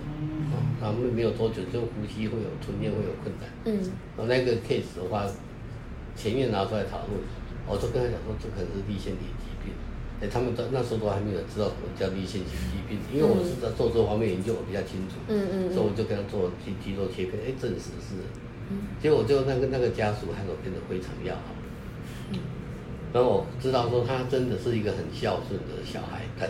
[0.51, 3.75] 啊，然后没有多久就呼吸会有吞咽会有困难，嗯，
[4.17, 5.27] 然后那个 case 的话，
[6.17, 7.19] 前面拿出来讨论，
[7.67, 9.73] 我就跟他讲说，这可能是立腺体疾病，
[10.21, 18.23] 哎，他们都那时候都还没有知道什么叫立腺体疾病，因为我是在做这方面研究，我比较清楚，嗯嗯，所以我就跟他做肌肌肉切片，哎，证实是。
[19.03, 21.53] 结果就那个那个家属还有变得非常要好，
[23.13, 26.47] 然后我知道说他真的是一个很孝顺的小孩，他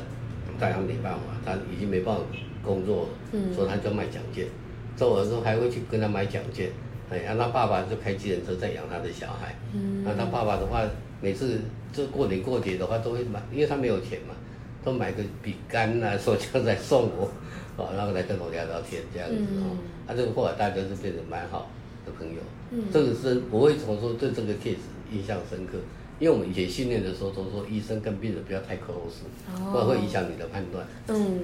[0.60, 2.22] 但他没办法，他已经没办法
[2.62, 4.46] 工作了，所以他就卖奖券，
[4.96, 6.70] 所以我说还会去跟他买奖券，
[7.10, 9.56] 哎，让他爸爸就开计程车在养他的小孩，
[10.04, 10.82] 那他爸爸的话
[11.20, 11.60] 每次
[11.92, 14.34] 就过年过节的话都会买，因为他没有钱嘛，
[14.84, 17.28] 都买个饼干啊、手枪来送我，
[17.76, 21.68] 哦，然后来跟我聊聊天这样子哦，他这个后来大家就变得蛮好。
[22.04, 22.40] 的朋友，
[22.72, 24.74] 嗯，这个是我为什么说对这个 case
[25.12, 25.74] 印象深刻？
[26.22, 29.26] 因为我们以前训练的时候都说，医生跟病人不要太 close，
[29.72, 30.86] 不然会影响你的判断。
[31.08, 31.40] 嗯，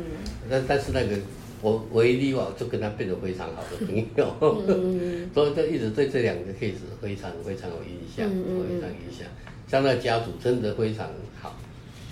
[0.49, 1.17] 但但是那个
[1.61, 4.37] 我唯一例外，就跟他变得非常好的朋友，
[4.69, 9.27] 嗯、 所以就一直对这两个 case 非常非常有印象，嗯、非常印象。
[9.67, 11.11] 像那家属真的非常
[11.43, 11.57] 好，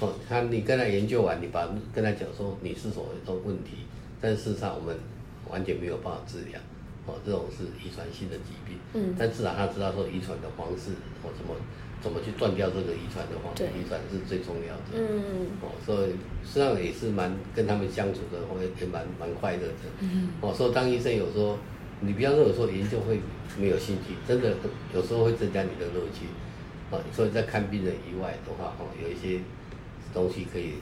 [0.01, 3.87] 哦，他你跟他研究完，你把跟他讲说你是否有问题，
[4.21, 4.97] 但事实上我们
[5.49, 6.59] 完全没有办法治疗。
[7.07, 10.91] 哦，这种是遗传性的疾病，嗯，但至少他知道说遗传的方式，
[11.23, 11.55] 或什么
[12.07, 16.11] 怎么去断掉这个遗传的话，遗传是最重要的，嗯，哦，所以
[16.47, 21.59] 实际上也是蛮跟他们相处的，我也蛮蛮快乐的，嗯，哦，所以当医生有时候，
[21.99, 23.21] 你不要说有时候研究会
[23.59, 24.55] 没有兴趣，真的
[24.95, 26.27] 有时候会增加你的乐趣，
[26.93, 29.41] 哦，所以在看病人以外的话，哦，有一些
[30.15, 30.75] 东西可以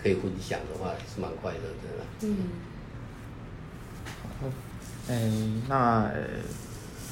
[0.00, 2.36] 可以分享的话，也是蛮快乐的，嗯。
[5.08, 5.30] 哎，
[5.68, 6.14] 那哎，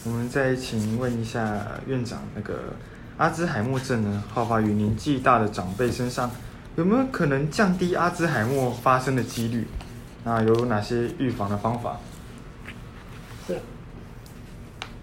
[0.05, 2.75] 我们再请问一下院长，那个
[3.17, 6.31] 阿兹海默症呢，好发于年纪大的长辈身上，
[6.77, 9.67] 有没有可能降低阿兹海默发生的几率？
[10.25, 12.01] 那有哪些预防的方法？
[13.47, 13.57] 是，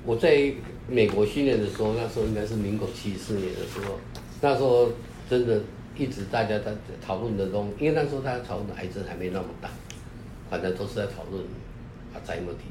[0.03, 0.53] 我在
[0.89, 3.97] 美国训练的时候，那时候应该是民国七四年的时候，
[4.41, 4.89] 那时候
[5.29, 5.61] 真的
[5.95, 6.73] 一直大家在
[7.05, 9.69] 讨论的中，因为那时候大家讨论的癌症还没那么大，
[10.49, 11.41] 反正都是在讨论
[12.13, 12.65] 阿兹海默体。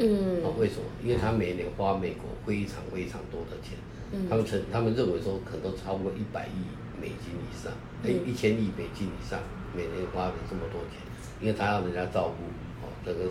[0.00, 0.82] 嗯，为什么？
[1.04, 3.76] 因为他每年花美国非常非常多的钱，
[4.12, 6.64] 嗯、他们成他们认为说可能都超过一百亿
[7.00, 7.70] 美金以上，
[8.02, 9.38] 哎、嗯，一千亿美金以上，
[9.76, 10.98] 每年花了这么多钱，
[11.40, 12.44] 因为他要人家照顾，
[12.82, 13.30] 哦，这个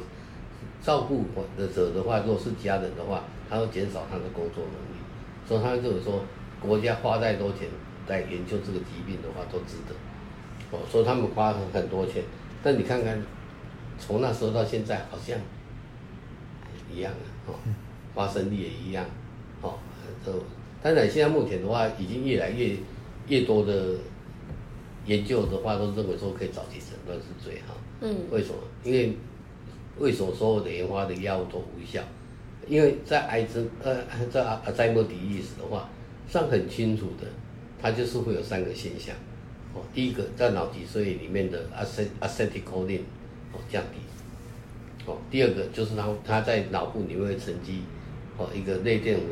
[0.81, 1.25] 照顾
[1.57, 4.99] 的者的话，如果是家人的话，他会减少他的工作能力。
[5.47, 6.23] 所以他认为说，
[6.61, 7.67] 国家花再多钱
[8.07, 9.95] 来研究这个疾病的话，都值得。
[10.71, 12.23] 哦，所以他们花很多钱，
[12.61, 13.19] 但你看看，
[13.97, 15.35] 从那时候到现在，好像
[16.93, 17.53] 一样啊，哦，
[18.13, 19.05] 发生率也一样，
[19.61, 19.79] 哦，
[20.25, 20.33] 都
[20.81, 22.75] 当然现在目前的话，已经越来越
[23.27, 23.95] 越多的
[25.05, 27.75] 研究的话，都认为说可以早期诊断是最好。
[28.01, 28.55] 嗯，为什么？
[28.83, 29.13] 因为
[29.97, 32.01] 为什么所有的研发的药物都无效？
[32.67, 33.97] 因为在癌症呃，
[34.31, 35.89] 在阿阿兹莫迪意识的话，
[36.29, 37.27] 上很清楚的，
[37.81, 39.15] 它就是会有三个现象。
[39.73, 42.99] 哦，第一个在脑脊髓里面的阿塞阿塞蒂科林
[43.51, 43.99] 哦降低。
[45.09, 47.81] 哦，第二个就是它它在脑部里面会沉积
[48.37, 49.25] 哦一个类淀粉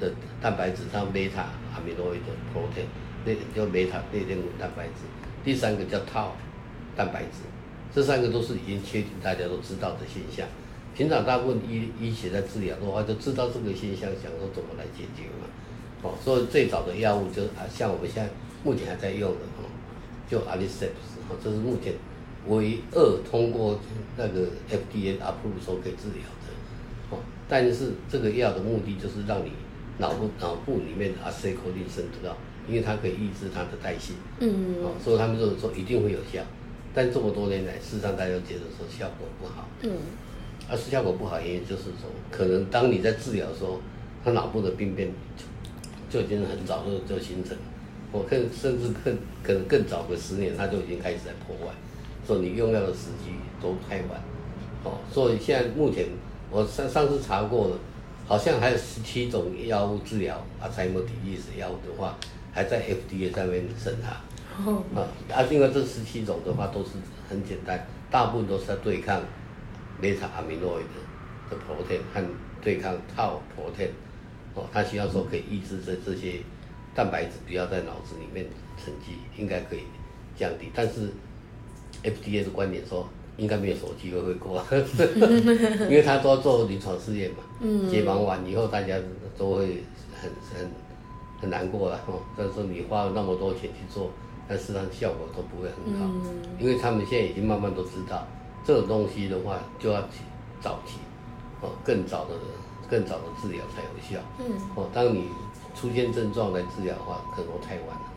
[0.00, 2.86] 的蛋白质，叫贝塔阿米洛伊的 protein，
[3.24, 5.06] 那叫贝塔内淀粉蛋白质。
[5.44, 6.30] 第三个叫 tau
[6.96, 7.46] 蛋白质，
[7.94, 10.44] 这三个都是已经确定大家都知道的现象。
[10.94, 15.46] 平常大部分医医学在治疗的话，就知道这个现象，想说怎么来解决嘛。
[16.02, 18.28] 哦，所以最早的药物就是啊，像我们现在
[18.64, 19.62] 目前还在用的哈，
[20.28, 21.94] 就 Aricept 哈，这是目前
[22.48, 23.78] 唯二通过
[24.16, 26.52] 那个 FDA approve 说可以治疗的。
[27.10, 29.52] 哦，但是这个药的目的就是让你
[29.98, 32.36] 脑部脑部里面的 acetylcholine 生得到，
[32.68, 34.14] 因为它可以抑制它的代谢。
[34.40, 34.76] 嗯。
[34.82, 36.42] 哦，所以他们就是说一定会有效，
[36.94, 39.68] 但这么多年来，事实上大家都觉得说效果不好。
[39.82, 39.92] 嗯。
[40.70, 43.80] 而是效果不好，原因就是说，可能当你在治疗的时候，
[44.24, 47.54] 他脑部的病变就就已经很早就就形成，
[48.12, 51.74] 我更甚至更可能更早个十年，他就已经开始在破坏，
[52.26, 54.20] 所以你用药的时机都太晚，
[54.84, 56.06] 哦，所以现在目前
[56.50, 57.76] 我上上次查过了，
[58.26, 62.16] 好像还有十七种药物治疗阿兹海默体意识药物的话，
[62.52, 64.10] 还在 FDA 上面审查，
[64.62, 66.90] 啊，啊，另外这十七种的话都是
[67.28, 69.20] 很简单，大部分都是在对抗。
[70.00, 70.84] 雷塔阿米诺伊
[71.48, 72.20] 的 protein 和
[72.60, 73.90] 对抗 tau protein，
[74.52, 76.40] 哦，他需要说可以抑制这这些
[76.92, 78.44] 蛋白质不要在脑子里面
[78.76, 79.82] 沉积，应该可以
[80.36, 80.72] 降低。
[80.74, 81.08] 但是
[82.02, 84.62] FDA 的观点说，应该没有什么机会会过，
[85.88, 87.38] 因为他都要做临床试验嘛。
[87.60, 87.88] 嗯。
[87.88, 88.96] 解盲完以后，大家
[89.38, 89.82] 都会
[90.20, 90.70] 很很
[91.40, 92.20] 很难过了哦。
[92.36, 94.10] 但是你花了那么多钱去做，
[94.48, 98.26] 但事实上效果都不会很好，嗯、因为他们现在已经慢慢都知道。
[98.64, 100.00] 这种东西的话，就要
[100.60, 100.98] 早期，
[101.60, 102.34] 哦，更早的、
[102.88, 104.22] 更早的治疗才有效。
[104.38, 104.44] 嗯。
[104.76, 105.28] 哦，当你
[105.74, 108.12] 出现症状来治疗的话，可能太晚了。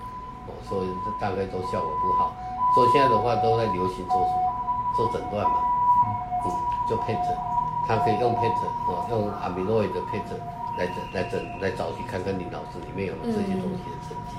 [0.47, 2.35] 哦，所以这大概都效果不好。
[2.75, 4.43] 所以现在的话，都在流行做什么？
[4.97, 5.63] 做诊断嘛。
[6.43, 6.51] 嗯。
[6.87, 7.17] 做 PET，
[7.87, 8.51] 它可以用 PET，
[8.85, 10.27] 哦，用阿米诺伊的 PET
[10.77, 14.35] 来诊、来诊、来找去看看你脑子里面有没有这些东西的沉积。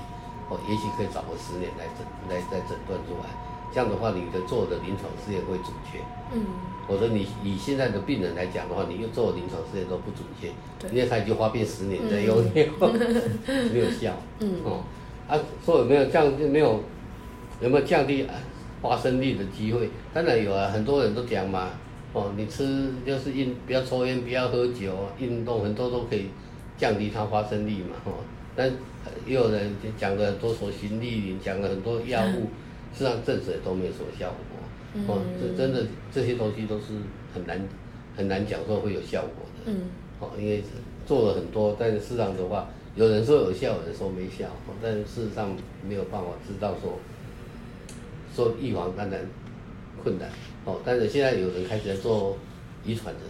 [0.49, 3.27] 哦，也许可以找个十年来诊、来再诊断出来。
[3.73, 5.99] 这样的话，你的做的临床试验会准确。
[6.31, 6.45] 嗯。
[6.87, 12.55] 我说你以现在的病人来讲的话，你又做的临床试验都不准确，对因为他已经花遍十年在用，嗯、
[13.73, 14.13] 没有效。
[14.39, 14.61] 嗯。
[14.63, 14.79] 哦，
[15.27, 16.79] 啊，说有没有这样就没有，
[17.61, 18.25] 有没有降低
[18.81, 19.89] 发生率的机会？
[20.13, 21.69] 当然有啊，很多人都讲嘛。
[22.13, 26.27] 哦，你吃就是运，不要抽烟，不要喝酒，运动很多都可以
[26.77, 27.95] 降低它发生率嘛。
[28.05, 28.13] 哦，
[28.55, 28.71] 但
[29.25, 32.39] 也有人讲了很多说循利宁，讲了很多药物。
[32.39, 32.51] 嗯
[32.93, 34.57] 实际上证实也都没有什么效果，
[34.95, 36.85] 嗯、哦，这真的这些东西都是
[37.31, 37.61] 很难
[38.15, 39.81] 很难讲说会有效果的，嗯，
[40.19, 40.63] 哦，因为
[41.05, 45.55] 做了很多，但是事实上的话，有人说有效，有人说没效，哦，但是事实上
[45.87, 46.97] 没有办法知道说
[48.37, 49.19] 说预防当然
[50.03, 50.29] 困难，
[50.63, 52.37] 哦，但是现在有人开始在做
[52.85, 53.21] 遗传的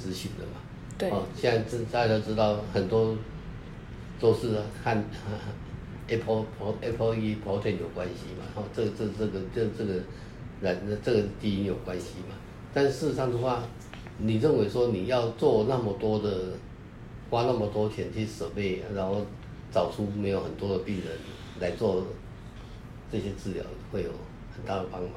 [0.00, 0.60] 咨询了嘛，
[0.96, 3.14] 对，哦，现在知大家知道很多
[4.18, 5.04] 都是和。
[6.06, 6.44] Apple
[6.82, 8.44] Apple E protein 有关系嘛？
[8.54, 9.94] 哦，这这这个这这个
[10.60, 12.36] 人这个基因有关系嘛？
[12.74, 13.62] 但事实上的话，
[14.18, 16.58] 你认为说你要做那么多的，
[17.30, 19.24] 花那么多钱去设备，然后
[19.72, 21.06] 找出没有很多的病人
[21.58, 22.04] 来做
[23.10, 24.18] 这些治疗，会有很
[24.64, 25.10] 大的帮忙？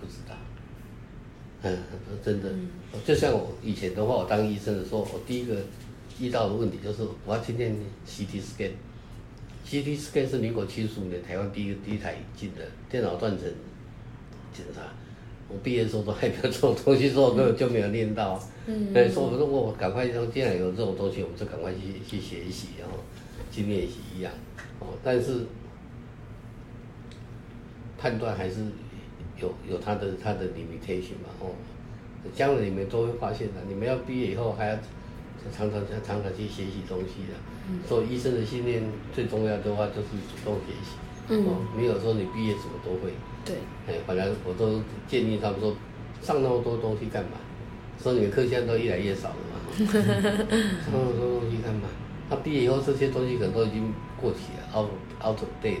[0.00, 0.34] 不知道。
[1.62, 1.76] 嗯，
[2.24, 2.48] 真的，
[3.04, 5.56] 就像我以前的话，我当医生的时候，我第一个
[6.20, 7.74] 遇到的问题就是我要去练
[8.06, 8.70] CT scan。
[9.68, 13.46] CT scan 是民国七十五年台湾第一第一台引进的电脑断层
[14.52, 14.82] 检查。
[15.48, 18.40] 我毕业的时候都还没有这种东西，说根本就没有练到。
[18.66, 18.92] 嗯。
[18.92, 22.96] 所以说我说我赶快说，既然有这种东西，我们就赶快去去学习，然后
[23.50, 24.32] 去练习一样。
[24.78, 25.46] 哦，但是
[27.98, 28.62] 判断还是
[29.40, 31.28] 有有它的它的 limitation 嘛。
[31.40, 31.50] 哦，
[32.34, 34.78] 将来你们都会发现的，你们要毕业以后还要。
[35.56, 38.82] 常常常常去学习东西的，做、嗯、医生的训练
[39.14, 40.98] 最重要的话就是主动学习。
[41.28, 43.12] 嗯，没有说你毕业什么都会。
[43.44, 43.54] 对。
[43.86, 45.74] 哎，本来我都建议他们说，
[46.20, 47.38] 上那么多东西干嘛？
[47.96, 49.60] 所以你们课现在都越来越少了嘛。
[49.78, 51.88] 上那么多东西干嘛，
[52.28, 54.90] 他毕业以后这些东西可能都已经过期了，out
[55.24, 55.78] out of date。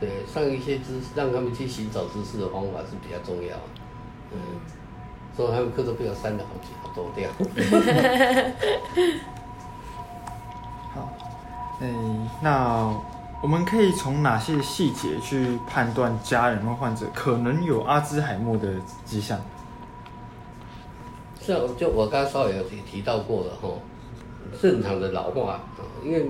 [0.00, 3.56] 对，上一些知识，让他们去寻找知识的方法是比较重要。
[4.32, 4.38] 嗯，
[5.36, 7.30] 所以他们课都被我删了好几好多掉。
[10.94, 11.08] 好，
[11.80, 11.88] 哎，
[12.42, 12.92] 那
[13.42, 19.40] 我们可以从哪些细节去判断家人或患者可能有阿兹海默的迹象？
[21.40, 23.68] 像就我刚刚稍微有提提到过了哈，
[24.62, 25.60] 正常的老化啊，
[26.02, 26.26] 因为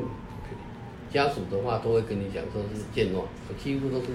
[1.15, 3.25] 家属的话都会跟你讲说是健忘，
[3.63, 4.09] 几乎都是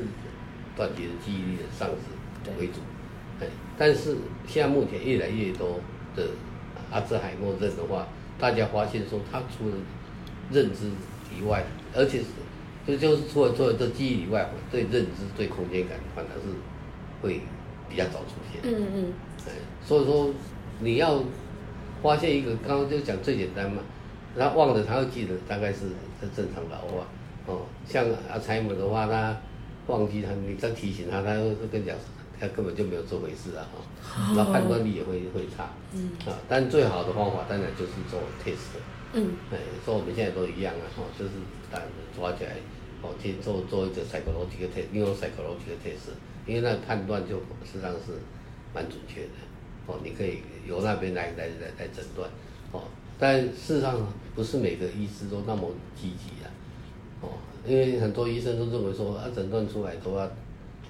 [0.76, 2.82] 断绝的记忆力的丧失为主，
[3.40, 5.80] 哎，但是现在目前越来越多
[6.16, 6.28] 的
[6.92, 8.06] 阿兹海默症的话，
[8.38, 9.76] 大家发现说他除了
[10.52, 10.92] 认知
[11.34, 11.64] 以外，
[11.96, 12.26] 而且是
[12.86, 16.54] 就就是除了除了这记忆以外，对认知对空间感反而是
[17.22, 17.42] 会
[17.90, 19.14] 比较早出现，嗯嗯，
[19.48, 19.52] 哎，
[19.84, 20.30] 所以说。
[20.82, 21.22] 你要
[22.02, 23.82] 发现一个，刚刚就讲最简单嘛，
[24.40, 25.90] 他忘了他会记得，大概是
[26.22, 27.06] 是正常老化
[27.46, 27.66] 哦。
[27.86, 29.36] 像阿财姆的话，他
[29.88, 31.96] 忘记他，你再提醒他，他会跟你讲，
[32.40, 33.84] 他根本就没有这回事啊哈。
[34.36, 38.80] 然后判断力也会会差，嗯啊，但最好的方法当然就是做 test，
[39.14, 41.32] 嗯，哎，说我们现在都一样啊，哈，就是
[41.70, 41.80] 把
[42.16, 42.56] 抓起来，
[43.02, 46.16] 哦，去做做一个 psychological test，用 psychological test，
[46.48, 48.14] 因为那个判断就实际上是
[48.74, 49.30] 蛮准确的。
[49.86, 52.30] 哦，你可以由那边来来来来诊断，
[52.72, 52.84] 哦，
[53.20, 54.00] 但事实上
[54.34, 56.48] 不是每个医师都那么积极啊，
[57.22, 57.30] 哦，
[57.68, 60.26] 因为很多医生都认为说，啊，诊断出来的话，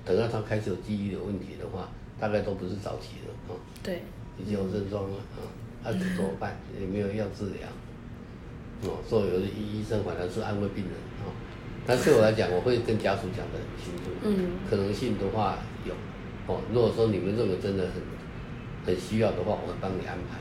[0.06, 1.90] 等到他开始有记忆的问题的话，
[2.20, 4.04] 大概都不是早期的，哦，对，
[4.38, 5.18] 已经有症状了，
[5.84, 6.56] 啊，那怎么办？
[6.80, 7.68] 也没有药治疗，
[8.84, 10.94] 哦，所以有的医医生反而是安慰病人，
[11.26, 11.34] 哦，
[11.88, 15.94] 但对我来讲，我会跟家属讲得很清楚，嗯，可能性的话有，
[16.46, 17.94] 哦，如果说你们认为真的很。
[18.86, 20.40] 很需要的话，我会帮你安排，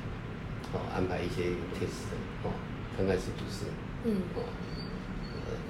[0.73, 2.13] 哦，安排一些 test，
[2.45, 2.53] 哦，
[2.97, 3.65] 看看是不是，
[4.05, 4.45] 嗯，哦，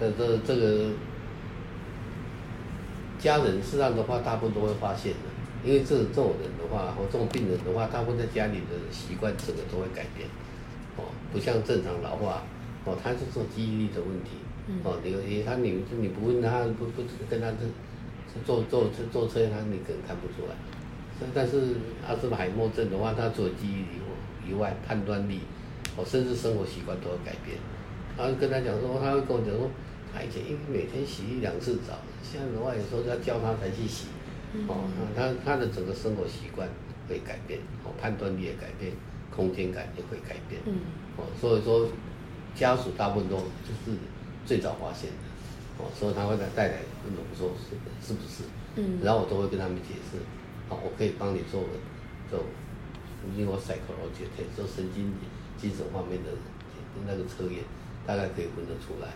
[0.01, 0.91] 呃，这这个
[3.19, 5.29] 家人事实上的话，大部分都会发现的，
[5.65, 10.29] 因为这这种人的话，或这种病人的话，大部分在家里的习惯整个都会改变，
[10.97, 12.43] 哦，不像正常老化，
[12.85, 14.31] 哦，他是做记忆力的问题，
[14.83, 17.67] 哦，你你他你你不问他不不跟他这
[18.45, 20.55] 坐坐坐车，他你可能看不出来。
[21.35, 21.75] 但是
[22.07, 23.99] 阿兹海默症的话，他除了记忆力
[24.49, 25.41] 以外，判断力，
[25.97, 27.59] 哦，甚至生活习惯都会改变。
[28.17, 29.71] 然后跟他讲说，他会跟我讲说，
[30.13, 34.07] 他以前因为每天洗一两次澡，现在的话有时候要叫他才去洗。
[34.67, 36.67] 哦，他他的整个生活习惯
[37.07, 38.93] 会改变，哦，判断力也改变，
[39.31, 40.61] 空间感也会改变。
[40.65, 40.81] 嗯。
[41.19, 41.87] 哦，所以说
[42.55, 43.97] 家属大部分都就是
[44.47, 48.45] 最早发现的，哦，所以他会来带来问我说是是不是？
[48.77, 48.99] 嗯。
[49.03, 50.19] 然后我都会跟他们解释。
[50.69, 51.69] 好，我可以帮你做个
[52.31, 52.41] 做，
[53.37, 55.13] 因为我 psychology 做神经
[55.57, 56.31] 精神方面的
[57.07, 57.65] 那个测验，
[58.07, 59.09] 大概可以分得出来。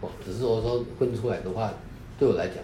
[0.00, 1.72] 哦，只是我说分出来的话，
[2.18, 2.56] 对我来讲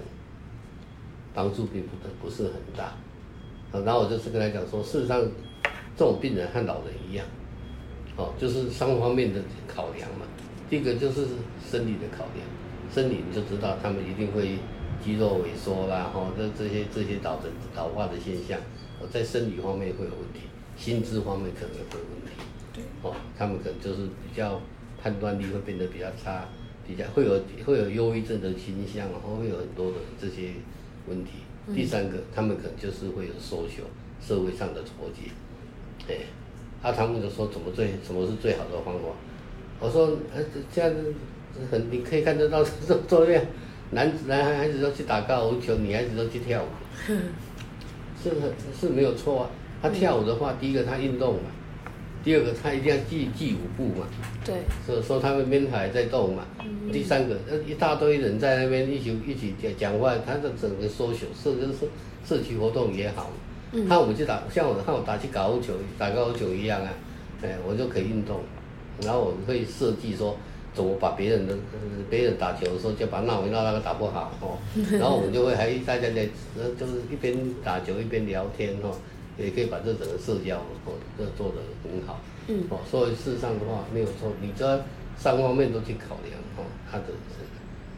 [1.35, 1.91] 帮助并不
[2.23, 2.95] 不是很大。
[3.73, 5.21] 然后我就是跟他讲说，事实上
[5.97, 7.27] 这种病人和老人一样，
[8.17, 10.27] 哦，就是三方面的考量嘛。
[10.71, 11.27] 第一个就是
[11.71, 12.47] 生理的考量，
[12.93, 14.59] 生理你就知道他们一定会。
[15.03, 18.59] 肌肉萎缩啦，吼，这这些这些导致老化的现象，
[19.11, 22.33] 在生理方面会有问题，心智方面可能会有问题。
[22.73, 24.61] 对，哦，他们可能就是比较
[25.03, 26.49] 判断力会变得比较差，
[26.87, 30.53] 比较会有会有忧郁症的倾向，然后会有很多的这些
[31.09, 31.33] 问题。
[31.67, 33.87] 嗯、第三个，他们可能就是会有 social
[34.21, 35.31] 社会上的脱节。
[36.09, 36.27] 哎，
[36.83, 39.09] 阿他们就说怎么最什么是最好的方法？
[39.81, 41.15] 我说，哎，这样子
[41.71, 43.45] 很你可以看得到这这样。
[43.91, 46.67] 男男孩孩子都去打高尔夫球，女孩子都去跳舞，
[48.21, 49.51] 是很是没有错啊。
[49.85, 51.51] 他跳舞的话，第一个他运动嘛，
[52.25, 54.07] 第二个他一定要记记舞步嘛。
[54.43, 54.55] 对。
[54.87, 56.43] 所以说他们边还在动嘛。
[56.91, 57.37] 第三个，
[57.69, 61.87] 一大堆人在那边一起一起讲讲话，他的整个 social 社就是社
[62.25, 63.31] 社区活动也好。
[63.73, 63.87] 嗯。
[63.87, 66.89] 看我们去打，像我看我打去高尔夫球，打高尔夫球一样啊，
[67.43, 68.41] 哎，我就可以运动，
[69.03, 70.35] 然后我会设计说。
[70.75, 71.55] 怎么把别人的
[72.11, 74.59] 别人打球的时候就把那围绕那个打不好哦，
[74.99, 76.29] 然后我们就会还大家在
[76.77, 78.91] 就是一边打球一边聊天哦，
[79.39, 80.63] 也可以把这整个社交
[81.37, 84.81] 做得很好，嗯哦，所以事实上的话没有错，你只要
[85.19, 87.05] 三方面都去考量哦，他的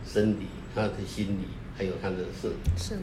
[0.06, 2.50] 生理、他的心理，还有他的社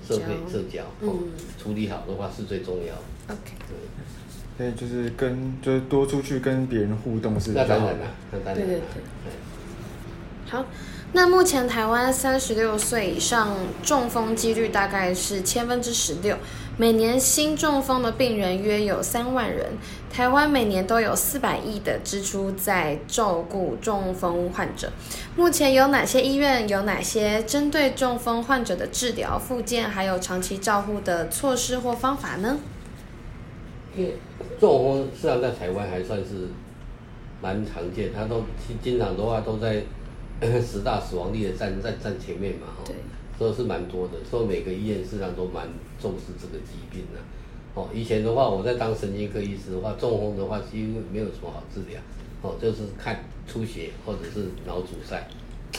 [0.03, 1.19] 社会社交哦，
[1.57, 3.35] 处理好的话是最重要的。
[3.35, 3.51] OK。
[4.55, 7.53] 对，就是跟就是多出去跟别人互动是。
[7.53, 8.65] 那当然了，那当然了。
[8.65, 9.01] 对对对。
[10.45, 10.63] 好，
[11.15, 16.35] 那目前台湾三十六岁以上中风几率大概是千分之十六，
[16.75, 19.73] 每年新中风的病人约有三万人。
[20.11, 24.91] 台湾每年都有四百亿的支出在照顾中风患者。
[25.35, 32.57] 目前有哪些医院有哪些针对中风患者的治疗、复健还有长期照护的措施或方法呢？
[34.59, 36.49] 中风实际上在台湾还算是
[37.39, 38.43] 蛮常见，他都
[38.81, 39.83] 经常的话都在。
[40.61, 42.91] 十大死亡率的站在站前面嘛，哈，
[43.37, 45.67] 都是蛮多的，所以每个医院实际上都蛮
[46.01, 47.19] 重视这个疾病的。
[47.75, 51.99] 哦，以前的话，我在当神经科医师的话，中风的话几乎没有什么好治疗，
[52.41, 55.17] 哦，就是看出血或者是脑阻塞，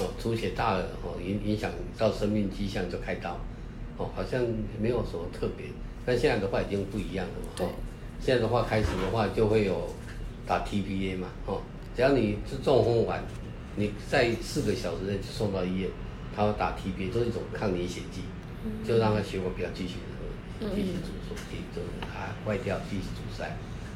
[0.01, 3.39] 哦，出血大了，哦，影影响到生命迹象就开刀，
[3.97, 4.45] 哦，好像
[4.81, 5.67] 没有什么特别。
[6.05, 7.69] 但现在的话已经不一样了嘛，哦，
[8.21, 9.89] 现在的话开始的话就会有
[10.47, 11.62] 打 TPA 嘛，哦，
[11.95, 13.23] 只要你是中风完。
[13.77, 15.91] 你在四个小时内就送到医院，
[16.35, 18.22] 他会打 TPA，都是一种抗凝血剂，
[18.87, 19.95] 就让他血管不要继续
[20.61, 23.51] 的继续阻塞，就是它坏掉继续阻塞，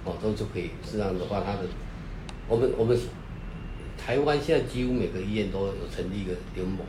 [0.05, 0.70] 哦，都就可以。
[0.91, 1.68] 这样的话，他的
[2.49, 2.99] 我们我们
[3.97, 6.81] 台湾现在几乎每个医院都有成立一个联盟，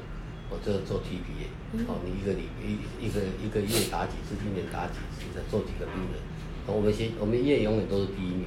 [0.50, 6.18] 哦，这个做 TPA，哦，你一个礼一一个一个月打几次，一年打几次，再做几个病人，
[6.66, 8.46] 我们先我们医院永远都是第一名。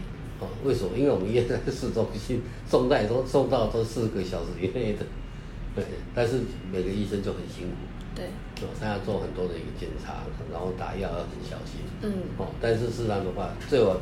[0.65, 0.97] 为什么？
[0.97, 5.05] 因为我们医院在市中心，送带都送到都四个小时以内的，
[5.75, 5.85] 对。
[6.15, 6.41] 但是
[6.71, 7.77] 每个医生就很辛苦，
[8.15, 8.27] 对，
[8.81, 12.47] 他要做很多的一个检查，然后打药要很小心，嗯，哦。
[12.61, 13.97] 但是事实上的话，最好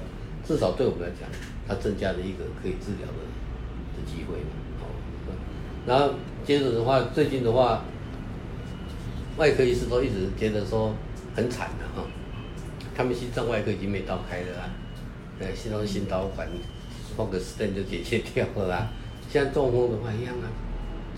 [0.47, 1.29] 至少对我们来讲，
[1.67, 3.21] 它增加了一个可以治疗的
[3.97, 4.85] 的机会嘛，哦。
[5.87, 6.15] 然后
[6.45, 7.85] 接着的话，最近的话，
[9.37, 10.95] 外科医师都一直觉得说
[11.35, 12.07] 很惨的哈，
[12.95, 14.71] 他们心脏外科已经没刀开了啦。
[15.41, 16.47] 对，心脏心导管
[17.17, 18.89] 放个 stent 就解决掉了啦。
[19.33, 20.45] 像中风的话一样啊，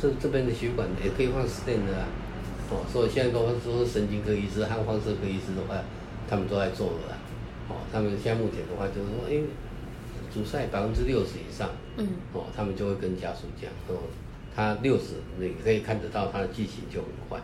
[0.00, 2.06] 这这边的血管也可以放 stent 的啊。
[2.70, 5.82] 哦，所以现在都说神经科医师和放射科医师的话，
[6.30, 7.18] 他们都在做了啦。
[7.68, 9.42] 哦，他们现在目前的话就是说，哎，
[10.32, 13.98] 阻塞百分之六十以上，嗯，哦，他们就会跟家属讲，哦，
[14.54, 17.40] 他六十你可以看得到他的记性就很快。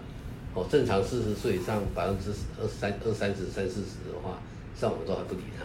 [0.55, 4.39] 哦，正常四十岁以上百分之二三二三十三四十的话，
[4.75, 5.65] 像我们都还不理他。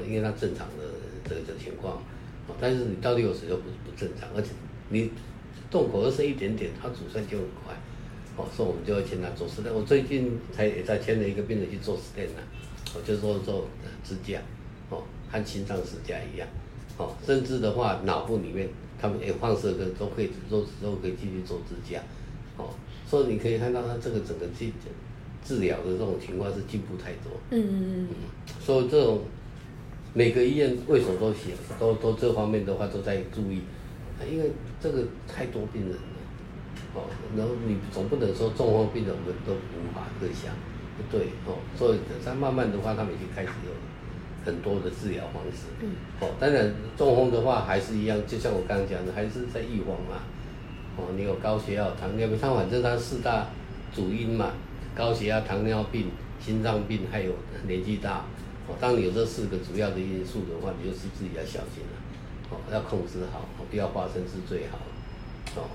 [0.00, 0.84] 因为他正常的
[1.24, 2.02] 这个情况，
[2.60, 4.50] 但是你到六十就不不正常，而且
[4.88, 5.10] 你
[5.70, 7.74] 动口又是一点点，他阻塞就很快，
[8.36, 9.72] 哦，所以我们就要请他做 stent。
[9.72, 12.42] 我最近才也在牵了一个病人去做 stent 呢，
[12.94, 13.66] 我就说做
[14.04, 14.40] 支架，
[14.90, 16.46] 哦，和心脏支架一样，
[16.98, 18.68] 哦，甚至的话脑部里面
[19.00, 22.02] 他们也放射科都可以都都可以继续做支架，
[22.56, 22.70] 哦，
[23.06, 24.66] 所以你可以看到他这个整个治
[25.44, 28.14] 治疗的这种情况是进步太多，嗯嗯嗯，
[28.60, 29.20] 所以这种。
[30.14, 33.62] 每个医院为什么都写，都都这方面的话都在注意，
[34.30, 35.98] 因为这个太多病人了，
[36.94, 37.04] 哦，
[37.34, 40.52] 然后你总不能说中风病人我们都无法克想，
[40.98, 43.72] 不对，哦，所以在慢慢的话，他们已经开始有
[44.44, 50.20] 很多的治疗方式，嗯，哦，当然中风的话还是一样，就像我刚刚讲的，还是在预防嘛，
[50.98, 53.46] 哦，你有高血压、糖尿病，它反正它四大
[53.94, 54.52] 主因嘛，
[54.94, 57.32] 高血压、糖尿病、心脏病，还有
[57.66, 58.26] 年纪大。
[58.72, 64.78] 哦，当你有这四个主要的因素的话，你就是自己要小心了，哦，要控制好，不要发生是最好，
[65.60, 65.68] 哦。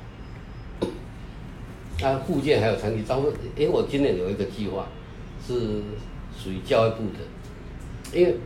[2.02, 4.88] 那 附件还有长期照顾，因为我今年有一个计划，
[5.46, 5.54] 是
[6.36, 8.38] 属于教育部的，因为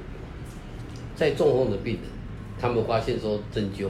[1.15, 2.03] 在中风的病人，
[2.59, 3.89] 他们发现说针灸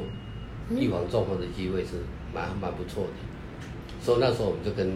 [0.70, 1.92] 预防中风的机会是
[2.34, 3.10] 蛮蛮不错的，
[4.04, 4.92] 所以那时候我们就跟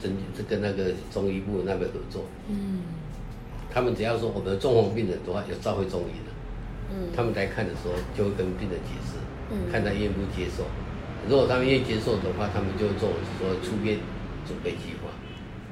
[0.00, 2.82] 针就跟那个中医部那边合作，嗯。
[3.72, 6.30] 他们只要说我们的中风病人的话有照会中医的，
[6.90, 9.14] 嗯，他们来看的时候就会跟病人解释，
[9.50, 10.64] 嗯，看他愿不接受。
[11.28, 13.96] 如果他们愿意接受的话，他们就做说出院
[14.44, 15.08] 准备计划。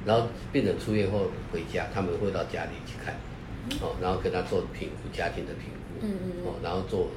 [0.05, 3.13] 然后病人出院后回家，他们会到家里去看，
[3.81, 7.09] 哦，然后跟他做评估，家庭的评估，嗯嗯，哦，然后做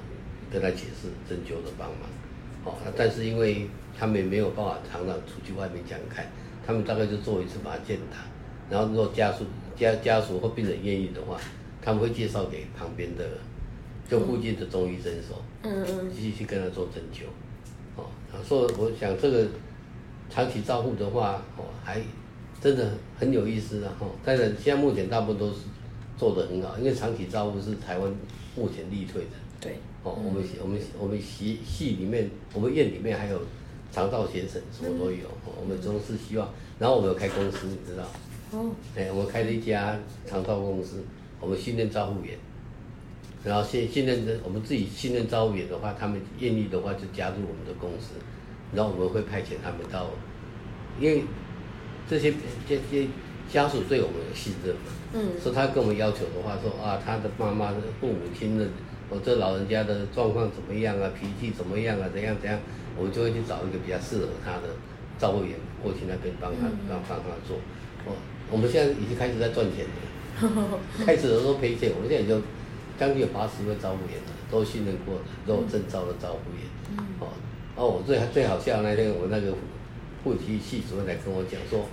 [0.50, 2.10] 跟他解释针灸的帮忙，
[2.64, 6.26] 哦，但是因为他们没有办法常常出去外面这样看，
[6.66, 8.18] 他们大概就做一次把他健达，
[8.68, 9.46] 然后如果家属。
[9.82, 11.36] 家家属或病人愿意的话，
[11.82, 13.24] 他们会介绍给旁边的，
[14.08, 17.24] 就附近的中医诊所，嗯嗯，继续去跟他做针灸，
[17.96, 18.06] 哦，
[18.44, 19.46] 所以我想这个
[20.30, 22.00] 长期照护的话，哦，还
[22.60, 24.06] 真的很有意思啊，哈。
[24.24, 25.56] 当然，现在目前大部分都是
[26.16, 28.14] 做的很好，因为长期照护是台湾
[28.54, 29.30] 目前力推的，
[29.60, 33.40] 对，哦，我们我们我们系系里面，我们院里面还有
[33.90, 35.26] 长照协诊，什么都有，
[35.60, 38.04] 我们都是希望，然后我们有开公司，你知道。
[38.52, 41.02] 哦，哎，我们开了一家长照公司，
[41.40, 42.36] 我们训练照护员，
[43.42, 48.14] 然后现训练的我们自己训练照护员的话，他们愿意的话就加入我们的公司，
[48.74, 50.06] 然后我们会派遣他们到
[51.00, 51.22] 因为
[52.08, 52.34] 这些
[52.68, 53.08] 这些
[53.50, 58.68] 家属对我们有信任嘛，嗯，所以他跟我们要求的话说啊，他的妈妈的父母亲的，
[59.08, 62.60] 我这老人家的状况怎么样啊，脾气怎么样啊，怎样怎样，
[62.98, 64.68] 我们就会去找一个比较适合他的
[65.18, 67.56] 照顾员过去那边帮他帮帮他做。
[68.04, 68.12] 哦，
[68.52, 72.38] 我们现在已经开始在赚钱了， 开始的时候赔钱，我们现在就
[73.00, 76.62] 将近有八十位照顾员了，都信任过的，都有证照的照顾员。
[77.18, 77.32] 哦，
[77.74, 79.54] 哦，我最最好笑那天，我那个
[80.22, 81.86] 户籍系主任来跟我讲说，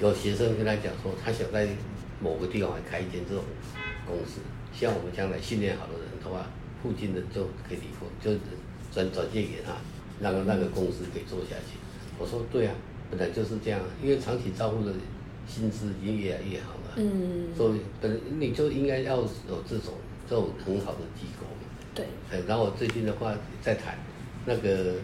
[0.00, 1.66] 有学生跟他讲说，他想在
[2.20, 3.42] 某个地方开一间这种
[4.06, 6.44] 公司，希望我们将来训练好的人的话，
[6.82, 8.38] 附近的就可以离婚，就
[8.92, 9.72] 转转借给他，
[10.20, 11.80] 让那个公司可以做下去。
[12.18, 12.74] 我说对啊，
[13.10, 14.92] 本来就是这样，因为长期照顾的
[15.46, 19.28] 薪资已经越来越好了，嗯，所以本你就应该要有
[19.68, 19.94] 这种
[20.28, 21.46] 这种很好的机构。
[21.94, 22.06] 对，
[22.46, 23.32] 然后我最近的话
[23.62, 23.96] 在谈
[24.44, 24.94] 那个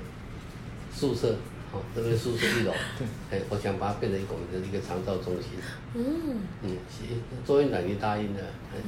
[0.93, 1.37] 宿舍，
[1.73, 2.73] 哦，这边宿舍一楼，
[3.31, 4.35] 对，哎，我想把它变成一个
[4.67, 5.51] 一个长照中心。
[5.95, 6.77] 嗯嗯，
[7.47, 8.41] 周院长已经答应了，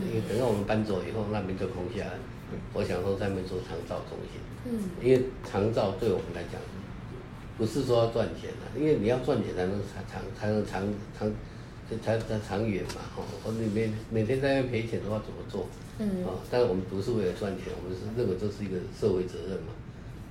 [0.09, 2.13] 因为等到我们搬走以后，那边就空下来。
[2.75, 4.41] 我想说在那边做长照中心。
[4.67, 6.61] 嗯，因为长照对我们来讲，
[7.59, 10.83] 不是说要赚钱的，因为你要赚钱才能长长才能长
[11.19, 11.31] 长
[12.03, 15.67] 才才长远嘛，哦，我你每每天在那边赔钱的话怎么做？
[15.99, 19.75] 嗯，啊，但是我们不是为了赚钱，我们是认为这是一个社会责任嘛。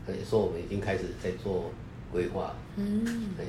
[0.03, 1.71] 所以说我们已经开始在做
[2.11, 2.55] 规划。
[2.75, 3.05] 嗯，
[3.37, 3.45] 哎，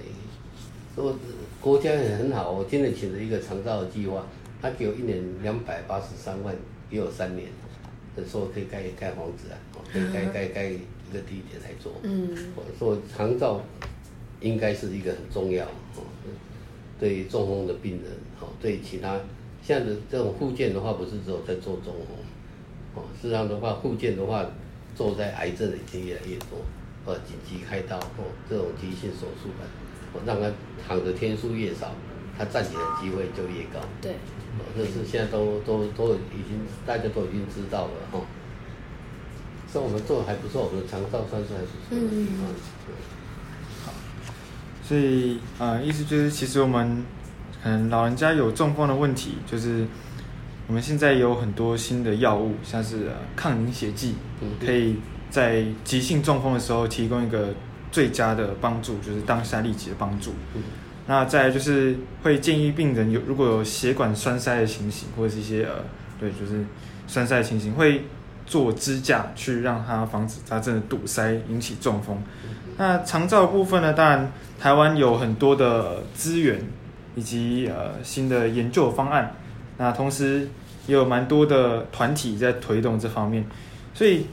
[0.94, 1.16] 说
[1.60, 4.26] 国家也很好，我今年请了一个长照的计划，
[4.60, 6.54] 他给我一年两百八十三万，
[6.90, 7.48] 给我三年，
[8.30, 9.56] 说可以盖盖房子啊，
[9.90, 10.78] 可以盖盖盖一
[11.12, 11.92] 个地点来做。
[12.02, 13.60] 嗯，我说长照
[14.40, 16.02] 应该是一个很重要，哦，
[16.98, 18.10] 对于中风的病人，
[18.40, 19.20] 哦，对其他。
[19.62, 22.16] 现在的这种复健的话，不是只有在做中风，
[22.96, 24.44] 哦，事实上的话，复健的话，
[24.96, 26.58] 做在癌症已经越来越多，
[27.04, 29.64] 呃，紧急开刀，哦，这种急性手术的，
[30.14, 30.50] 哦，让他
[30.84, 31.92] 躺的天数越少，
[32.36, 33.78] 他站起来的机会就越高。
[34.00, 34.12] 对，
[34.58, 38.26] 哦，这是现在都都都已经大家都已经知道了，哈，哦。
[39.72, 41.90] 所以我们做的还不错，我们的肠道算是还不错。
[41.90, 42.44] 嗯嗯嗯。
[43.86, 43.92] 好，
[44.82, 47.02] 所以啊，呃，意思就是其实我们。
[47.64, 49.86] 嗯，老人家有中风的问题，就是
[50.66, 54.16] 我们现在有很多新的药物，像是抗凝血剂，
[54.66, 54.96] 可以
[55.30, 57.54] 在急性中风的时候提供一个
[57.92, 60.32] 最佳的帮助，就是当下立即的帮助。
[61.06, 65.84] 那再来就是会建议病人有如果有血管栓塞的情形，或者是一些呃，
[66.18, 66.64] 对，就是
[67.06, 68.02] 栓塞的情形，会
[68.46, 72.16] 做支架去让它防止它真的堵塞引起中风。
[72.76, 76.60] 那长照部分呢，当然台湾有很多的资源。
[77.14, 79.34] 以及呃新的研究方案，
[79.76, 80.48] 那同时
[80.86, 83.44] 也有蛮多的团体在推动这方面，
[83.92, 84.26] 所以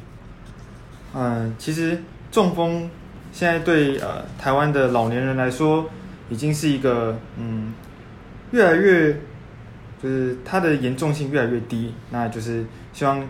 [1.14, 2.02] 嗯、其实
[2.32, 2.90] 中风
[3.34, 5.90] 现在对呃台湾的老年人来说，
[6.30, 7.74] 已经是一个嗯
[8.52, 9.12] 越来越
[10.02, 13.22] 就是它的严重性越来越低，那就是希望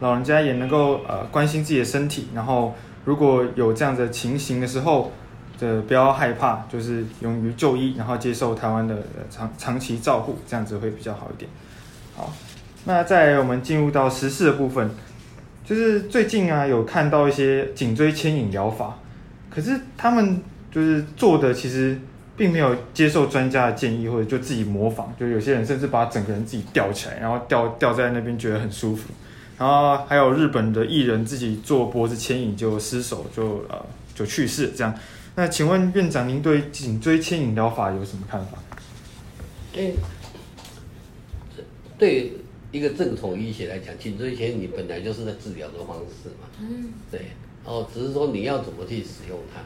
[0.00, 2.74] 老人家也能够呃关心自己的身体，然后
[3.04, 5.12] 如果有这样的情形的时候。
[5.56, 8.96] 这不要害怕，就是勇于就医，然后接受台湾的
[9.30, 11.48] 长长期照护，这样子会比较好一点。
[12.16, 12.32] 好，
[12.86, 14.90] 那再来我们进入到时事的部分，
[15.64, 18.98] 就是最近啊有看到一些颈椎牵引疗法，
[19.48, 20.42] 可是他们
[20.72, 22.00] 就是做的其实
[22.36, 29.08] 并没有接受专家的建议，或者就自己模仿，就有些人甚至把整个人自己吊起来，然后吊吊在那边觉得很舒服，
[29.64, 34.94] 然后还有日本的艺人自己做脖子牵引就失手就呃就去世这样。
[35.36, 38.58] 那请问院长，您对颈椎牵引疗法有什么看法？
[39.72, 39.94] 对，
[41.96, 42.32] 对
[42.72, 46.46] 一个正统医学来讲，颈椎牵引本来就是在治疗的方式嘛。
[46.60, 46.92] 嗯。
[47.10, 47.22] 对。
[47.64, 49.62] 哦，只是说你要怎么去使用它。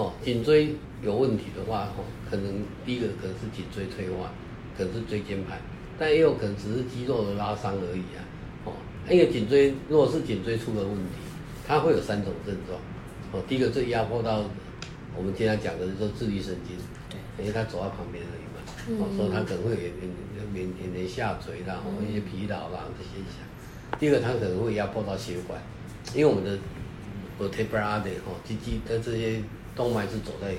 [0.00, 0.74] 哦，颈椎
[1.04, 4.32] 有问题的话，哦，可能第一个可能是颈椎退化，
[4.76, 5.60] 可能是椎间盘，
[5.96, 8.25] 但也有可能只是肌肉的拉伤而已啊。
[9.06, 11.12] 哦，因为颈椎如果是颈椎出了问题，
[11.66, 12.78] 它会有三种症状。
[13.32, 14.44] 哦，第一个最压迫到。
[15.18, 16.76] 我们经常讲的是说自律神经，
[17.08, 19.92] 对，因为它走到旁边而已嘛，哦、嗯，所以它可能会有点
[20.52, 23.40] 点点点下垂啦，或、嗯、一些疲劳啦这些现象。
[23.98, 25.58] 第二个，他可能会压迫到血管，
[26.14, 26.58] 因为我们的
[27.40, 29.42] vertebrae 哈，肌肌的这些
[29.74, 30.52] 动脉是走在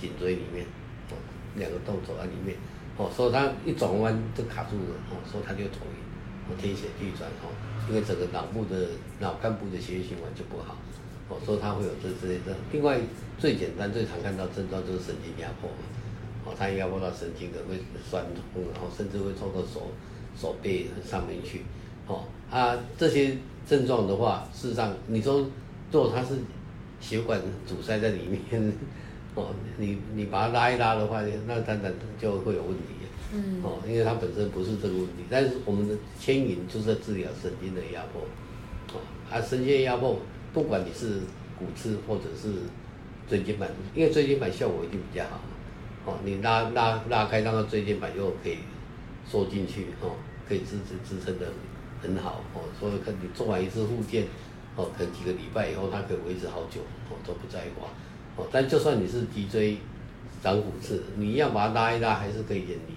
[0.00, 0.64] 颈椎里面，
[1.10, 1.18] 哦，
[1.56, 2.56] 两个洞走在里面，
[2.98, 6.07] 哦，所以它一转弯就卡住了，哦，所以它就头晕，哦，
[6.56, 7.52] 天旋地转，哦，
[7.88, 8.88] 因为整个脑部的
[9.20, 10.76] 脑干部的血液循环就不好。
[11.28, 12.54] 哦，所以他会有这这些症。
[12.72, 12.98] 另外，
[13.38, 15.76] 最简单、最常看到症状就是神经压迫嘛。
[16.46, 17.76] 哦，他压迫到神经可能会
[18.08, 19.90] 酸痛，然后甚至会抽到手
[20.34, 21.62] 手背上面去。
[22.06, 23.36] 哦，啊，这些
[23.66, 25.46] 症状的话，事实上，你说
[25.90, 26.38] 做它是
[26.98, 28.72] 血管阻塞在里面，
[29.36, 32.97] 哦，你你把它拉一拉的话，那当然就会有问题。
[33.32, 38.22] 嗯，哦，因为它本身不是这个问题，但是我们的牵引就是在治疗神经的压迫。
[38.94, 39.00] 哦，
[39.30, 40.16] 啊，神经压迫，
[40.52, 41.20] 不管你是
[41.58, 42.48] 骨刺或者是
[43.28, 45.40] 椎间盘，因为椎间盘效果一定比较好。
[46.06, 48.58] 哦，你拉拉拉开，让它椎间盘又可以
[49.26, 50.16] 缩进去，哦，
[50.48, 51.46] 可以支持支撑的
[52.00, 52.40] 很好。
[52.54, 54.24] 哦，所以看你做完一次复健，
[54.74, 57.88] 哦，可几个礼拜以后，它可以维持好久，哦，都不再滑。
[58.36, 59.76] 哦，但就算你是脊椎
[60.42, 62.94] 长骨刺，你要把它拉一拉，还是可以远离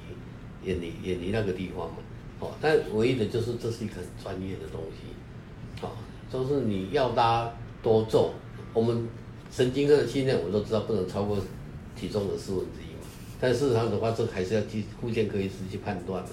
[0.64, 1.98] 远离远离那个地方嘛。
[2.40, 5.86] 哦，但唯一的就是这是一个很专业的东西。
[5.86, 5.90] 哦，
[6.32, 7.52] 就是你要拉
[7.84, 8.32] 多重，
[8.74, 9.08] 我们
[9.52, 11.38] 神经科的训练我都知道不能超过
[11.96, 13.08] 体重的四分之一嘛。
[13.40, 16.32] 但事实上的话，这还是要去复健科医师去判断嘛。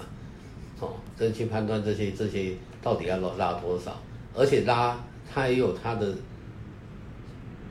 [0.79, 3.99] 哦，这去判断这些这些到底要拉拉多少，
[4.33, 4.99] 而且拉
[5.31, 6.13] 它也有它的。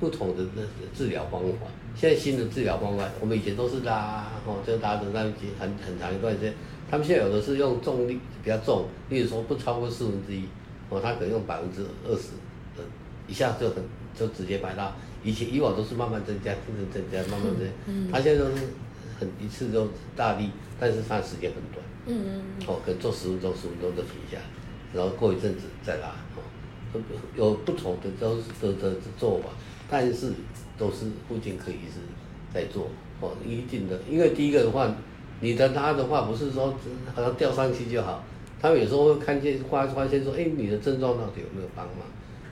[0.00, 0.62] 不同的那
[0.96, 5.22] 治疗方法，现在新的治疗方法，我们以前都是拉，哦，就拉的那
[5.58, 6.54] 很很长一段时间。
[6.90, 10.44] 他们现在有的是用重力比较重，例如说不超过四分之一，
[10.88, 12.28] 哦，他可能用百分之二十，
[12.76, 12.84] 呃，
[13.26, 13.82] 一下就很
[14.18, 14.94] 就直接摆到。
[15.24, 17.72] 以前以往都是慢慢增加，增增加，慢慢增加。
[17.86, 18.08] 嗯。
[18.10, 18.62] 他现在都是
[19.18, 21.84] 很一次就大力，但是他时间很短。
[22.06, 22.42] 嗯嗯。
[22.66, 24.38] 哦，可能做十分钟，十分钟就停下，
[24.94, 27.00] 然后过一阵子再拉，哦，
[27.36, 29.48] 有不同的都是的的做法。
[29.90, 30.32] 但是
[30.76, 32.00] 都是复健科医师
[32.52, 32.88] 在做
[33.20, 34.94] 哦，一定的，因为第一个的话，
[35.40, 36.74] 你的拉的话不是说
[37.14, 38.22] 好像吊上去就好，
[38.60, 42.06] 他们有时候会看见发发现说，哎，你的症状到底有没有帮忙？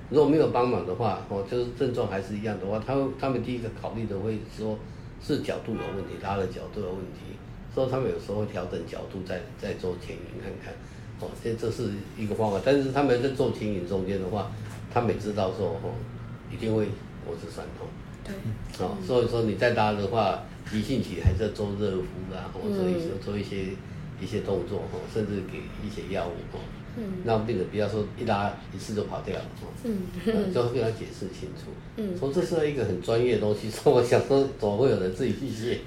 [0.09, 4.79] 如果没有帮忙的话，哦，就是症状还是一样的话，他他们第一个考虑的会说
[5.23, 7.37] 是角度有问题，拉的角度有问题，
[7.75, 10.73] 所以他们有时候会调整角度再再做牵引看看，
[11.21, 14.51] 哦，这这是一个方法，但是他们在做牵引中间的话，
[14.93, 15.95] 他们也知道说，哦，
[16.53, 16.89] 一定会。
[17.27, 17.89] 脖子酸痛，
[18.25, 23.75] 对，哦，所以说你再拉的话，急性期还是要做热敷啊，或者一些做一些
[24.21, 26.61] 一些动作，哦，甚至给一些药物，哦，
[26.97, 35.81] 嗯，让病人不要说一拉一次就跑掉了，哦，嗯，就会跟他解释清楚，嗯，说这是一个很专业的东西，说我想说怎么会有人自己去写，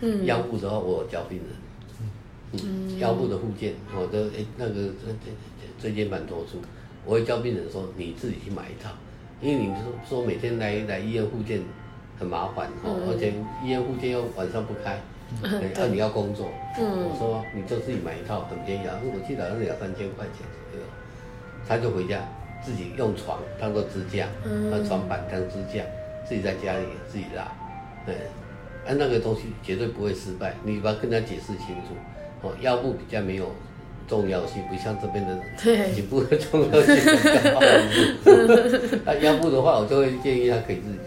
[0.00, 4.90] 嗯，腰部的话我有教病人，嗯，腰部的附件，我的诶那个
[5.80, 6.58] 椎间盘突出，
[7.04, 8.90] 我会教病人说你自己去买一套。
[9.44, 11.60] 因为你说说每天来来医院复健
[12.18, 14.98] 很麻烦哦，嗯、而且医院复健又晚上不开，
[15.42, 20.86] 那、嗯 啊、你要工作，嗯、我说你就自己买一套很便宜啊，我记得好像是两三千块钱左右，
[21.68, 22.20] 他就回家
[22.64, 24.24] 自己用床当做支架，
[24.70, 25.84] 把、嗯、床板当支架，
[26.26, 27.52] 自己在家里自己拉，
[28.06, 28.14] 对，
[28.88, 31.92] 啊那个东西绝对不会失败，你把它跟他解释清楚，
[32.40, 33.52] 哦，腰部比较没有。
[34.06, 35.38] 重要性不像这边的
[35.94, 37.60] 颈部的重要性很高。
[39.04, 40.98] 那腰部的话，我就会建议他可以自己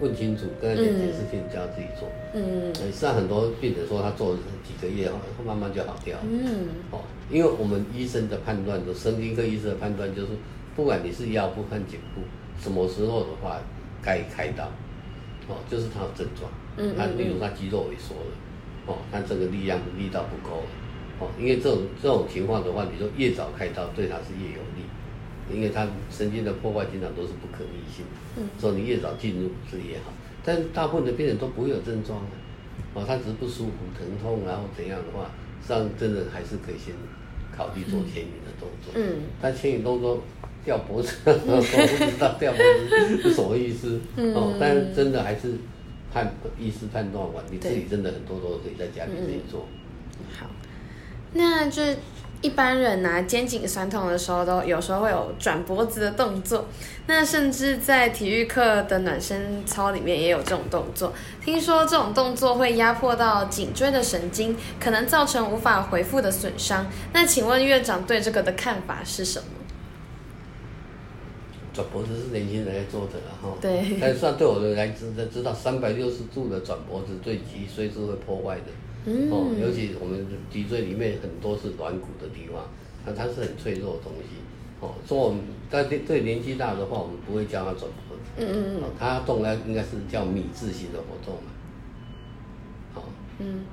[0.00, 2.08] 问清楚，跟他解释清楚，叫他自己做。
[2.34, 5.10] 嗯，实际上很多病人说他做了几个月，
[5.44, 6.16] 慢慢就好掉。
[6.22, 10.28] 嗯，哦，因为我们医生的判断，就神经科医生的判断就是，
[10.76, 12.22] 不管你是腰部和颈部，
[12.62, 13.60] 什么时候的话
[14.02, 14.64] 该开刀，
[15.48, 16.50] 哦，就是他有症状。
[16.76, 18.32] 嗯，他例如他肌肉萎缩了，
[18.86, 20.62] 哦，他这个力量力道不够。
[21.20, 24.86] 哦，因为这种这种情况的话，你说越早开刀对他是越有利，
[25.52, 28.04] 因为他神经的破坏经常都是不可逆性，
[28.36, 30.12] 嗯，所以你越早进入是越好。
[30.44, 32.30] 但大部分的病人都不会有症状的，
[32.94, 36.94] 哦，他只是不舒服、疼痛，然后怎样的话，实际上真的还是可以先
[37.54, 38.92] 考虑做牵引的动作。
[38.94, 40.22] 嗯，但牵引动作
[40.64, 44.00] 吊脖子， 我不知道吊脖子是什么意思。
[44.16, 45.54] 嗯，哦，但是真的还是
[46.12, 49.60] 判医师判断完，你自己真的很多都可以在家里自己做。
[49.60, 49.66] 好。
[51.32, 51.82] 那就
[52.40, 56.66] 一般人呐、啊、肩颈酸痛的时候，都有时候会有转脖子的动作。
[57.06, 61.12] 那甚至在体育课的暖身操里面也有这种动作。
[61.44, 66.86] 听说这种动作会压迫到颈椎的神经，可能造成无法恢复的损伤。
[67.12, 69.46] 那请问院长对这个的看法是什么？
[71.74, 73.56] 转脖子是年轻人在做的哈。
[73.60, 73.96] 对。
[74.00, 78.66] 但算对我的来知知道，三百六十度的转脖子对脊髓是会破坏的。
[79.06, 82.62] 嗯、哦，尤其我们脊椎里面很多是软骨的地方，
[83.06, 84.36] 那它是很脆弱的东西。
[84.80, 85.40] 哦，所以我们
[85.70, 88.22] 但对对年纪大的话，我们不会教他转脖子。
[88.36, 88.90] 嗯嗯嗯。
[88.98, 91.50] 他动呢应该是叫米字形的活动嘛。
[92.94, 93.04] 好、哦。
[93.38, 93.64] 嗯。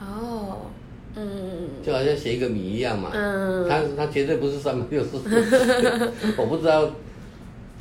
[0.00, 0.70] 哦。
[1.14, 1.68] 嗯。
[1.84, 3.10] 就好像写一个米一样嘛。
[3.12, 3.68] 嗯。
[3.68, 5.20] 他他绝对不是三百六十度。
[6.38, 6.90] 我不知道。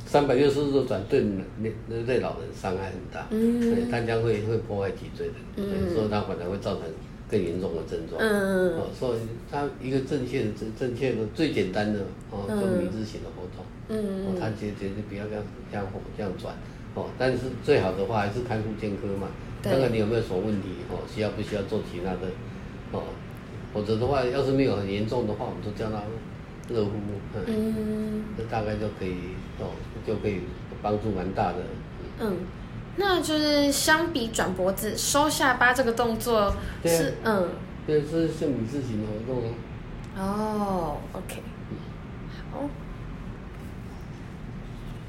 [0.08, 1.22] 三百六十度转对
[1.60, 6.84] 那对老人伤害很大，嗯，他将会会破坏脊椎的，嗯，所以他可能会造成
[7.30, 8.18] 更严重的症状。
[8.22, 9.20] 嗯哦，所以
[9.52, 12.00] 他一个正确的正正确的最简单的
[12.32, 13.66] 哦，就米字形的活动。
[13.90, 15.86] 嗯哦，他绝绝对不要这样这样
[16.16, 16.56] 这样转。
[16.96, 19.28] 哦，但是最好的话还是看复健科嘛，
[19.62, 22.32] 看看你有没有什么问题哦，需要不需要做其他的
[22.94, 23.04] 哦，
[23.74, 26.02] 否则的话，要是没有很严重的话，我们就叫他
[26.74, 26.92] 热敷。
[27.46, 29.14] 嗯，这大概就可以
[29.60, 29.72] 哦，
[30.06, 30.42] 就可以
[30.82, 31.58] 帮助蛮大的。
[32.20, 32.38] 嗯。
[33.00, 36.52] 那就是相比转脖子、收下巴这个动作
[36.84, 37.50] 是嗯，
[37.86, 39.54] 对，是是米字形的活动。
[40.18, 41.44] 哦，OK，
[42.52, 42.68] 好。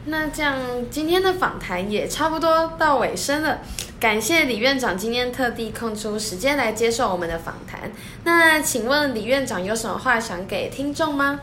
[0.05, 0.59] 那这样
[0.91, 3.61] 今天的访谈也差不多到尾声了，
[3.99, 7.91] 感谢李院长今天特地空出时间来接受我们的访谈。
[8.25, 11.41] 那请问李院长有什么话想给听众吗？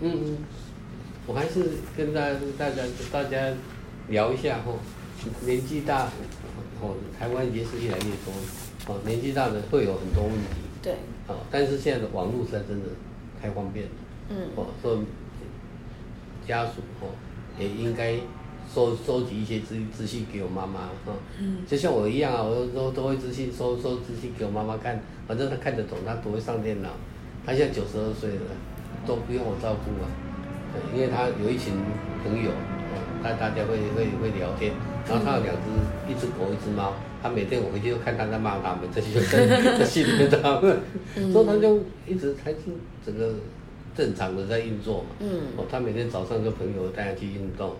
[0.00, 0.38] 嗯嗯，
[1.30, 1.64] 我还是
[1.96, 3.54] 跟大家大家大家
[4.08, 4.72] 聊一下哈。
[5.46, 6.06] 年纪大，
[6.80, 8.32] 哦，台湾也是越来越多，
[8.88, 10.94] 哦，年纪大的会有很多问题，对，
[11.28, 12.86] 哦，但是现在的网络实在真的
[13.40, 13.92] 太方便了，
[14.30, 14.98] 嗯，哦，所以
[16.48, 17.14] 家属哦
[17.60, 18.14] 也应该
[18.74, 26.88] 收收集一些资资讯给我妈妈，哈、哦，嗯，就像我一样啊，我都都会资讯收收资讯给我妈妈看，反正她看得懂，她不会上电脑，
[27.46, 28.42] 她现在九十二岁了，
[29.06, 30.08] 都不用我照顾啊，
[30.72, 31.74] 对，因为他有一群
[32.22, 32.50] 朋友。
[33.22, 34.72] 大大家会会会聊天，
[35.06, 36.94] 然后他有两只，一只狗，一只猫。
[37.22, 40.80] 他每天我回去就看他在骂他们，这些就在心里面他们，
[41.30, 42.56] 所以他就一直还是
[43.04, 43.34] 整个
[43.94, 45.08] 正常的在运作嘛。
[45.18, 45.42] 嗯。
[45.58, 47.76] 哦，他每天早上就朋友带他去运动，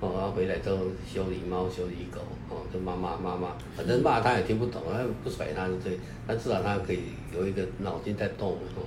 [0.00, 0.76] 哦，然后回来之后
[1.10, 2.20] 修理猫、修理狗，
[2.50, 7.00] 哦，就骂骂骂骂，反正骂他也听不懂，他不甩他就对，但至少他可以
[7.34, 8.84] 有一个脑筋在动，哦，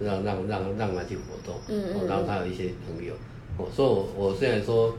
[0.00, 3.14] 让让让让他去活动，嗯嗯，然后他有一些朋友，
[3.56, 4.96] 哦，所以我我虽然说。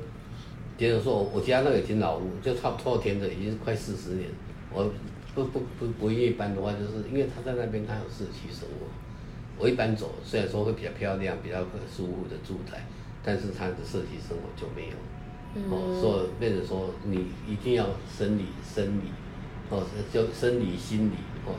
[0.79, 4.29] 接着说，我家那个已经老屋，就差不多填的已经快四十年。
[4.73, 4.89] 我
[5.35, 8.87] 不不不不愿意搬的话，就是因为他在那边他有社区生活。
[9.57, 11.59] 我一搬走，虽然说会比较漂亮、比较
[11.93, 12.87] 舒服的住宅，
[13.21, 14.95] 但是他的社区生活就没有。
[15.55, 19.11] 嗯、哦，所以变成说你一定要生理、生理，
[19.69, 19.83] 哦，
[20.13, 21.51] 就生理、心理，哦，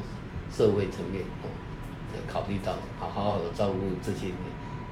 [0.51, 1.53] 社会层面，哦，
[2.33, 4.29] 考虑到好好好的照顾这些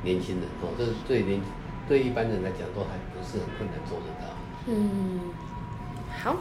[0.03, 1.41] 年轻人，哦，这是对年。
[1.89, 4.29] 对一般人来讲，都还不是很困难做得到。
[4.67, 5.33] 嗯，
[6.23, 6.37] 好，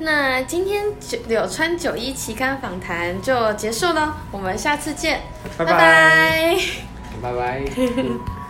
[0.00, 5.20] 那今天九柳川九一期刊访谈就结束了，我们下次见，
[5.56, 6.56] 拜拜，
[7.22, 7.62] 拜拜。